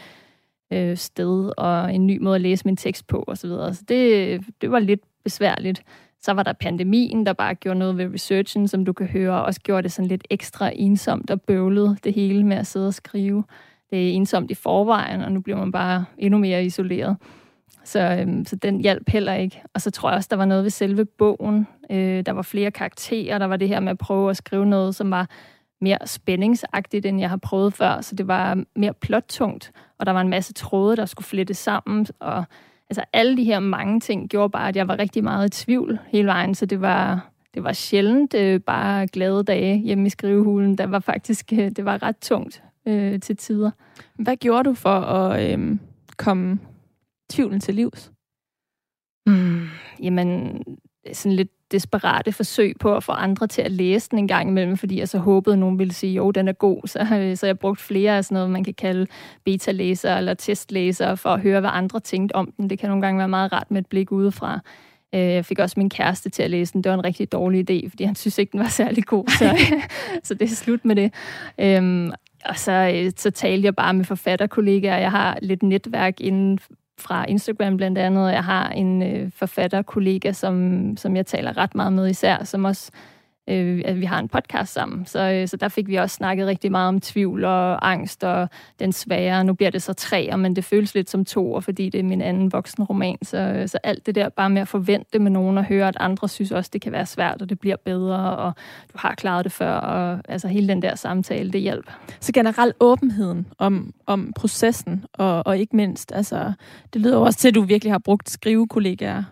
[0.73, 3.37] øh, sted, og en ny måde at læse min tekst på, osv.
[3.37, 3.75] Så, videre.
[3.75, 5.83] så det, det var lidt besværligt.
[6.21, 9.45] Så var der pandemien, der bare gjorde noget ved researchen, som du kan høre, og
[9.45, 12.95] også gjorde det sådan lidt ekstra ensomt og bøvlet, det hele med at sidde og
[12.95, 13.45] skrive.
[13.91, 17.17] Det er ensomt i forvejen, og nu bliver man bare endnu mere isoleret.
[17.85, 19.63] Så, øhm, så den hjalp heller ikke.
[19.75, 21.67] Og så tror jeg også, der var noget ved selve bogen.
[21.91, 24.95] Øh, der var flere karakterer, der var det her med at prøve at skrive noget,
[24.95, 25.29] som var
[25.81, 28.01] mere spændingsagtigt, end jeg har prøvet før.
[28.01, 32.07] Så det var mere plottungt, og der var en masse tråde, der skulle flettes sammen,
[32.21, 32.45] og
[32.91, 35.99] altså alle de her mange ting gjorde bare, at jeg var rigtig meget i tvivl
[36.07, 40.79] hele vejen, så det var, det var sjældent øh, bare glade dage hjemme i skrivehulen.
[40.79, 43.71] Der var faktisk, øh, det var ret tungt øh, til tider.
[44.15, 45.79] Hvad gjorde du for at øh,
[46.17, 46.59] komme
[47.31, 48.13] tvivlen til livs?
[49.27, 49.67] Mm,
[50.03, 50.63] jamen,
[51.13, 54.77] sådan lidt desperate forsøg på at få andre til at læse den en gang imellem,
[54.77, 56.81] fordi jeg så håbede, at nogen ville sige, jo, den er god.
[56.87, 59.07] Så, så jeg brugt flere af sådan noget, man kan kalde
[59.45, 62.71] beta-læser eller testlæser, for at høre, hvad andre tænkte om den.
[62.71, 64.61] Det kan nogle gange være meget rart med et blik udefra.
[65.15, 66.85] Øh, jeg fik også min kæreste til at læse den.
[66.85, 69.25] Det var en rigtig dårlig idé, fordi han synes ikke, den var særlig god.
[69.29, 69.59] Så,
[70.27, 71.15] så det er slut med det.
[71.59, 72.13] Øhm,
[72.45, 74.99] og så, øh, så talte jeg bare med forfatterkollegaer.
[74.99, 76.59] Jeg har lidt netværk inden
[76.99, 78.33] fra Instagram blandt andet.
[78.33, 82.91] Jeg har en øh, forfatterkollega, som, som jeg taler ret meget med især, som også
[83.49, 85.07] øh, at vi har en podcast sammen.
[85.07, 88.49] Så, øh, så der fik vi også snakket rigtig meget om tvivl og angst og
[88.79, 89.45] den svære.
[89.45, 92.21] Nu bliver det så tre, men det føles lidt som to, fordi det er min
[92.21, 93.19] anden voksen roman.
[93.23, 95.97] Så, øh, så alt det der bare med at forvente med nogen og høre, at
[96.01, 98.53] andre synes også, det kan være svært, og det bliver bedre, og
[98.93, 101.93] du har klaret det før, og altså hele den der samtale, det hjælper.
[102.21, 106.53] Så generelt åbenheden om, om processen, og, og ikke mindst, altså,
[106.93, 109.23] det lyder også til, at du virkelig har brugt skrivekollegaer.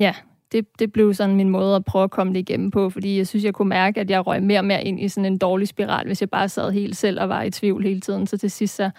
[0.00, 0.14] Ja,
[0.52, 3.26] det, det blev sådan min måde at prøve at komme det igennem på, fordi jeg
[3.26, 5.68] synes, jeg kunne mærke, at jeg røg mere og mere ind i sådan en dårlig
[5.68, 8.26] spiral, hvis jeg bare sad helt selv og var i tvivl hele tiden.
[8.26, 8.90] Så til sidst så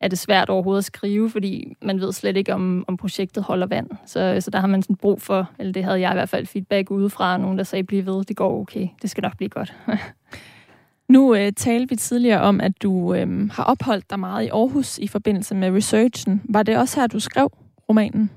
[0.00, 3.66] er det svært overhovedet at skrive, fordi man ved slet ikke, om, om projektet holder
[3.66, 3.90] vand.
[4.06, 6.46] Så, så der har man sådan brug for, eller det havde jeg i hvert fald
[6.46, 9.74] feedback udefra, nogen der sagde, bliv ved, det går okay, det skal nok blive godt.
[11.14, 14.98] nu øh, talte vi tidligere om, at du øh, har opholdt dig meget i Aarhus
[14.98, 16.42] i forbindelse med researchen.
[16.48, 17.48] Var det også her, du skrev
[17.88, 18.30] romanen?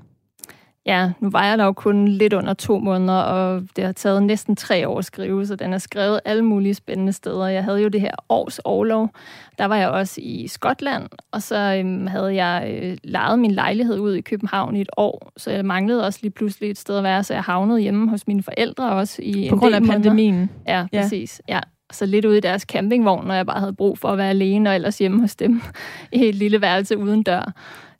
[0.86, 4.22] Ja, nu var jeg der jo kun lidt under to måneder, og det har taget
[4.22, 7.46] næsten tre år at skrive, så den er skrevet alle mulige spændende steder.
[7.46, 9.10] Jeg havde jo det her års overlov.
[9.58, 13.98] Der var jeg også i Skotland, og så øhm, havde jeg øh, lejet min lejlighed
[13.98, 17.04] ud i København i et år, så jeg manglede også lige pludselig et sted at
[17.04, 20.50] være, så jeg havnede hjemme hos mine forældre også i På grund af pandemien?
[20.68, 21.42] Ja, præcis.
[21.48, 21.60] Ja.
[21.92, 24.70] Så lidt ude i deres campingvogn, når jeg bare havde brug for at være alene,
[24.70, 25.62] og ellers hjemme hos dem
[26.12, 27.52] i et lille værelse uden dør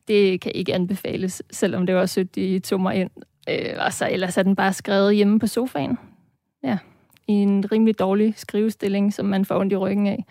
[0.08, 3.10] det kan ikke anbefales, selvom det var sødt, de tog mig ind.
[3.48, 5.98] Øh, og så ellers er den bare skrevet hjemme på sofaen.
[6.64, 6.78] Ja,
[7.28, 10.24] i en rimelig dårlig skrivestilling, som man får ondt i ryggen af.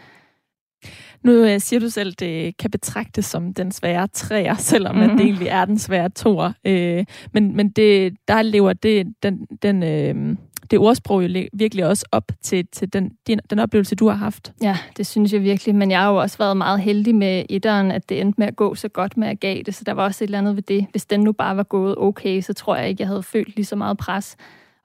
[1.23, 5.11] Nu øh, siger du selv, at det kan betragtes som den svære træer, selvom mm-hmm.
[5.11, 6.51] at det egentlig er den svære toer.
[6.65, 10.37] Øh, men men det, der lever det, den, den øh,
[10.71, 14.53] det ordsprog jo virkelig også op til, til den, din, den oplevelse, du har haft.
[14.61, 17.91] Ja, det synes jeg virkelig, men jeg har jo også været meget heldig med etteren,
[17.91, 20.27] at det endte med at gå så godt med Agathe, så der var også et
[20.27, 20.85] eller andet ved det.
[20.91, 23.65] Hvis den nu bare var gået okay, så tror jeg ikke, jeg havde følt lige
[23.65, 24.35] så meget pres.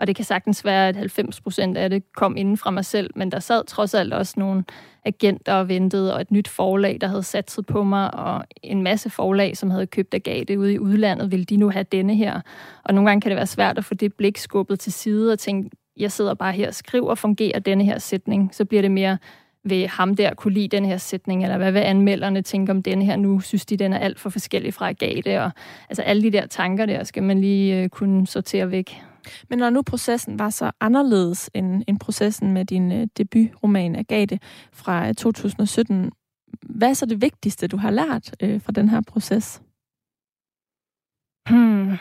[0.01, 3.11] Og det kan sagtens være, at 90 procent af det kom inden fra mig selv,
[3.15, 4.65] men der sad trods alt også nogle
[5.05, 9.11] agenter og ventede, og et nyt forlag, der havde satset på mig, og en masse
[9.11, 12.41] forlag, som havde købt agate ude i udlandet, ville de nu have denne her?
[12.85, 15.39] Og nogle gange kan det være svært at få det blik skubbet til side og
[15.39, 19.19] tænke, jeg sidder bare her og skriver, fungerer denne her sætning, så bliver det mere,
[19.65, 23.03] vil ham der kunne lide den her sætning, eller hvad vil anmelderne tænke om den
[23.03, 23.41] her nu?
[23.41, 25.43] Synes de, den er alt for forskellig fra Agate?
[25.43, 25.51] Og,
[25.89, 29.03] altså alle de der tanker der, skal man lige øh, kunne sortere væk.
[29.51, 34.39] Men når nu processen var så anderledes end, end processen med din øh, debutroman Agate
[34.73, 36.13] fra øh, 2017,
[36.63, 39.63] hvad er så det vigtigste, du har lært øh, fra den her proces?
[41.49, 41.97] Hmm,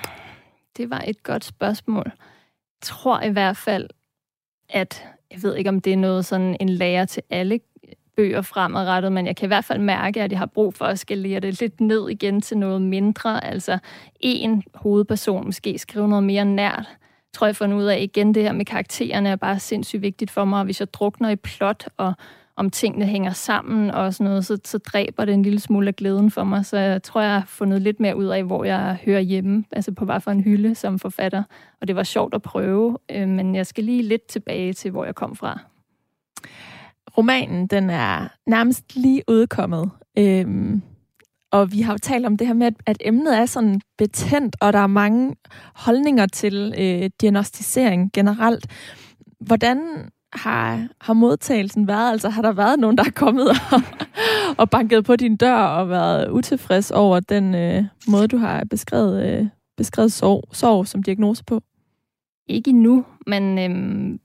[0.78, 2.05] det var et godt spørgsmål.
[2.05, 3.89] Jeg tror i hvert fald,
[4.69, 7.59] at jeg ved ikke, om det er noget sådan en lærer til alle
[8.15, 10.99] bøger fremadrettet, men jeg kan i hvert fald mærke, at jeg har brug for at
[10.99, 13.43] skalere det lidt ned igen til noget mindre.
[13.43, 13.78] Altså
[14.19, 16.97] en hovedperson måske skrive noget mere nært
[17.36, 20.46] tror jeg fundet ud af igen, det her med karaktererne er bare sindssygt vigtigt for
[20.46, 20.60] mig.
[20.60, 22.14] og Hvis jeg drukner i plot, og
[22.56, 25.96] om tingene hænger sammen og sådan noget, så, så dræber det en lille smule af
[25.96, 26.66] glæden for mig.
[26.66, 29.92] Så jeg tror, jeg har fundet lidt mere ud af, hvor jeg hører hjemme, altså
[29.92, 31.44] på hvad for en hylde som forfatter.
[31.82, 35.06] Og det var sjovt at prøve, øh, men jeg skal lige lidt tilbage til, hvor
[35.06, 35.60] jeg kom fra.
[37.18, 39.90] Romanen, den er nærmest lige udkommet.
[40.18, 40.82] Øhm,
[41.56, 44.74] og vi har jo talt om det her med, at, emnet er sådan betændt, og
[44.74, 45.36] der er mange
[45.76, 48.68] holdninger til øh, diagnostisering generelt.
[49.39, 49.80] Hvordan
[50.34, 52.12] har, har modtagelsen været?
[52.12, 53.82] Altså har der været nogen, der er kommet og,
[54.62, 59.26] og banket på din dør og været utilfreds over den øh, måde, du har beskrevet,
[59.26, 59.47] øh,
[59.78, 61.62] beskrevet sorg, sorg som diagnose på?
[62.47, 64.20] Ikke endnu, men øhm,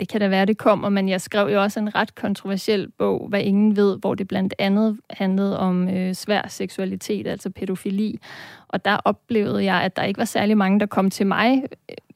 [0.00, 3.26] det kan da være, det kommer, men jeg skrev jo også en ret kontroversiel bog,
[3.28, 8.20] hvad ingen ved, hvor det blandt andet handlede om øh, svær seksualitet, altså pædofili.
[8.68, 11.62] Og der oplevede jeg, at der ikke var særlig mange, der kom til mig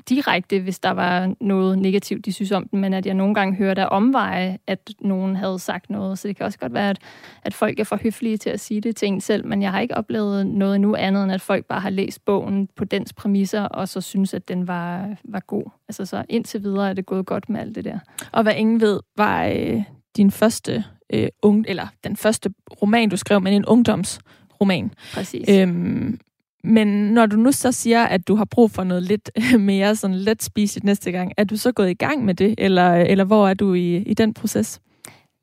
[0.09, 3.57] direkte, hvis der var noget negativt, de synes om den, men at jeg nogle gange
[3.57, 6.19] hørte af omveje, at nogen havde sagt noget.
[6.19, 6.99] Så det kan også godt være, at,
[7.43, 9.81] at folk er for høflige til at sige det til en selv, men jeg har
[9.81, 13.63] ikke oplevet noget endnu andet, end at folk bare har læst bogen på dens præmisser,
[13.63, 15.65] og så synes, at den var, var god.
[15.89, 17.99] Altså så indtil videre er det gået godt med alt det der.
[18.33, 19.83] Og hvad ingen ved, var øh,
[20.17, 22.51] din første øh, ung, eller den første
[22.83, 24.91] roman, du skrev, men en ungdomsroman.
[25.15, 25.49] Præcis.
[25.49, 26.19] Øhm,
[26.65, 30.17] men når du nu så siger, at du har brug for noget lidt mere sådan
[30.17, 33.49] let spiseligt næste gang, er du så gået i gang med det, eller, eller hvor
[33.49, 34.81] er du i, i den proces?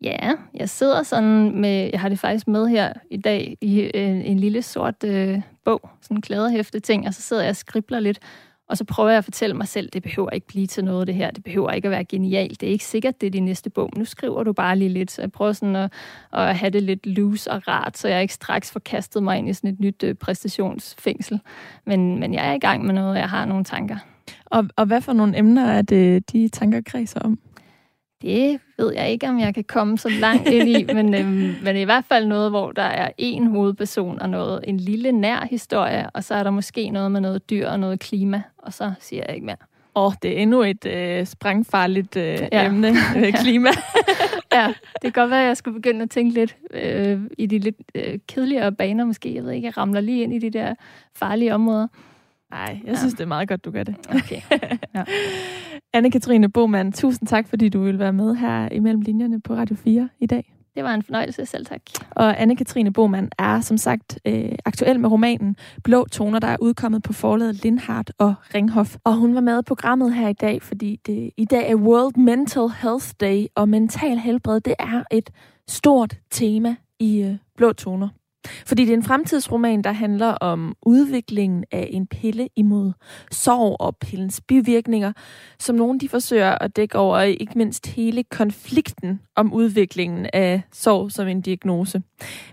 [0.03, 4.21] Ja, jeg sidder sådan med, jeg har det faktisk med her i dag, i en,
[4.21, 7.99] en lille sort øh, bog, sådan en klæderhæfte ting, og så sidder jeg og skribler
[7.99, 8.19] lidt,
[8.67, 11.15] og så prøver jeg at fortælle mig selv, det behøver ikke blive til noget, det
[11.15, 11.31] her.
[11.31, 12.61] Det behøver ikke at være genialt.
[12.61, 13.89] Det er ikke sikkert, det er din næste bog.
[13.97, 15.11] Nu skriver du bare lige lidt.
[15.11, 15.91] Så jeg prøver sådan at,
[16.33, 19.49] at have det lidt loose og rart, så jeg ikke straks får kastet mig ind
[19.49, 21.39] i sådan et nyt øh, præstationsfængsel.
[21.85, 23.97] Men, men jeg er i gang med noget, jeg har nogle tanker.
[24.45, 27.39] Og, og hvad for nogle emner er det, de tanker kredser om?
[28.25, 31.75] Det ved jeg ikke, om jeg kan komme så langt ind i, men, øhm, men
[31.75, 36.09] i hvert fald noget, hvor der er en hovedperson og noget, en lille nær historie,
[36.09, 39.23] og så er der måske noget med noget dyr og noget klima, og så siger
[39.27, 39.55] jeg ikke mere.
[39.95, 42.65] Åh, oh, det er endnu et øh, sprængfarligt øh, ja.
[42.65, 43.69] emne, øh, klima.
[44.53, 47.59] ja, det kan godt være, at jeg skulle begynde at tænke lidt øh, i de
[47.59, 49.35] lidt øh, kedeligere baner måske.
[49.35, 50.75] Jeg ved ikke, jeg ramler lige ind i de der
[51.13, 51.87] farlige områder.
[52.51, 52.95] Nej, jeg ja.
[52.95, 53.95] synes, det er meget godt, du gør det.
[54.09, 54.41] Okay.
[54.95, 55.03] Ja.
[55.97, 60.09] Anne-Katrine Boman, tusind tak, fordi du vil være med her imellem linjerne på Radio 4
[60.19, 60.55] i dag.
[60.75, 61.81] Det var en fornøjelse, selv tak.
[62.11, 67.03] Og Anne-Katrine Boman er som sagt øh, aktuel med romanen Blå Toner, der er udkommet
[67.03, 68.95] på forlaget Lindhardt og Ringhof.
[69.03, 72.17] Og hun var med i programmet her i dag, fordi det i dag er World
[72.17, 75.29] Mental Health Day, og mental helbred, det er et
[75.67, 78.09] stort tema i øh, Blå Toner.
[78.65, 82.91] Fordi det er en fremtidsroman, der handler om udviklingen af en pille imod
[83.31, 85.13] sorg og pillens bivirkninger,
[85.59, 91.11] som nogen de forsøger at dække over, ikke mindst hele konflikten om udviklingen af sorg
[91.11, 92.01] som en diagnose.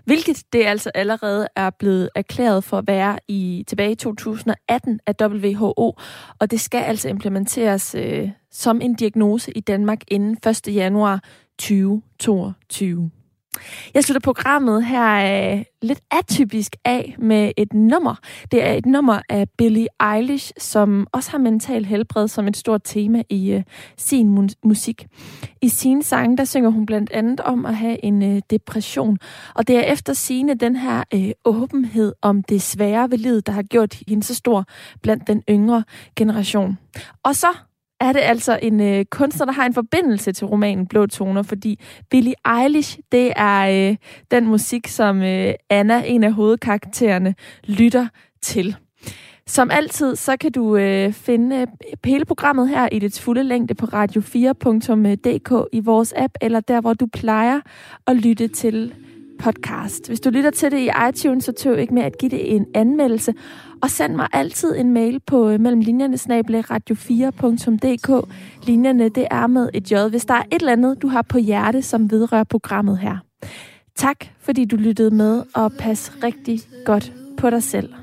[0.05, 5.15] Hvilket det altså allerede er blevet erklæret for at være i tilbage i 2018 af
[5.21, 5.95] WHO,
[6.39, 10.75] og det skal altså implementeres øh, som en diagnose i Danmark inden 1.
[10.75, 11.23] januar
[11.59, 13.11] 2022.
[13.93, 18.15] Jeg slutter programmet her øh, lidt atypisk af med et nummer.
[18.51, 22.81] Det er et nummer af Billie Eilish, som også har mental helbred som et stort
[22.83, 23.63] tema i øh,
[23.97, 25.07] sin mu- musik.
[25.61, 29.17] I sine sange, der synger hun blandt andet om at have en øh, depression.
[29.55, 33.53] Og det er efter sine den her øh, åbenhed om det svære ved livet, der
[33.53, 34.65] har gjort hende så stor
[35.01, 35.83] blandt den yngre
[36.15, 36.77] generation.
[37.23, 37.47] Og så
[38.03, 41.79] er det altså en øh, kunstner, der har en forbindelse til romanen Blå Toner, fordi
[42.09, 43.97] Billie Eilish, det er øh,
[44.31, 48.07] den musik, som øh, Anna, en af hovedkaraktererne, lytter
[48.41, 48.75] til.
[49.47, 51.67] Som altid, så kan du øh, finde øh,
[52.05, 56.93] hele programmet her i dets fulde længde på radio4.dk i vores app, eller der, hvor
[56.93, 57.59] du plejer
[58.07, 58.93] at lytte til
[59.39, 60.07] podcast.
[60.07, 62.65] Hvis du lytter til det i iTunes, så tøv ikke med at give det en
[62.73, 63.33] anmeldelse.
[63.83, 66.17] Og send mig altid en mail på øh, mellemlinjerne
[66.61, 68.29] radio4.dk.
[68.67, 71.37] Linjerne, det er med et J, hvis der er et eller andet, du har på
[71.37, 73.17] hjerte, som vedrører programmet her.
[73.95, 77.93] Tak, fordi du lyttede med, og pas rigtig godt på dig selv.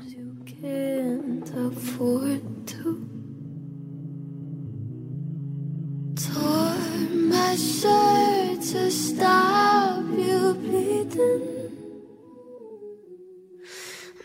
[6.17, 6.73] Tore
[7.13, 11.60] my shirt to stop you bleeding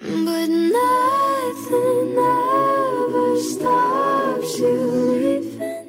[0.08, 4.74] But nothing ever stops you
[5.10, 5.88] leaving.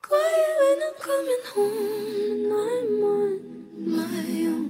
[0.00, 1.76] Quiet when I'm coming home,
[2.32, 3.34] and I'm on
[3.94, 4.68] my own.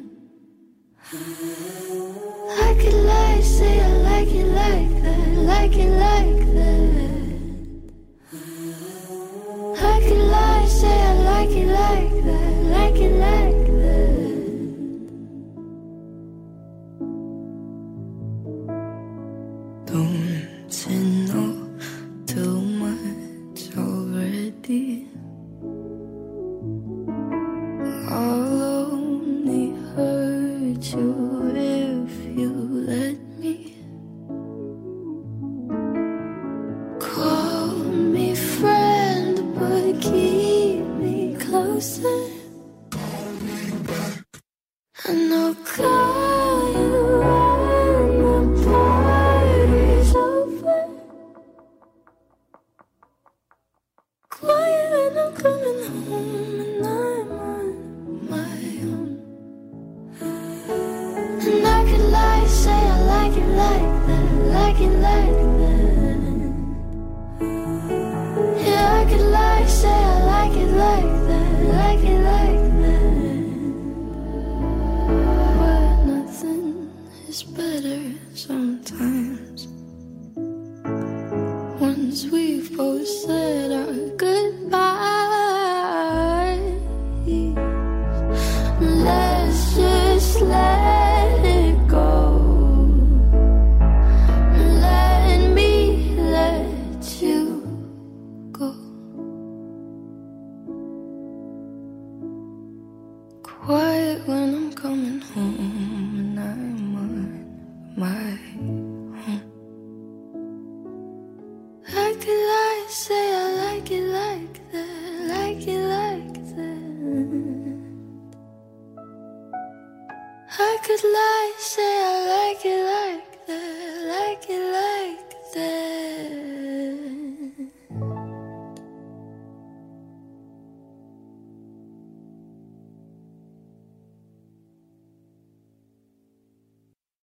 [2.59, 7.31] I could lie, say I like it like that, like it like that.
[9.79, 13.60] I could lie, say I like it like that, like it like I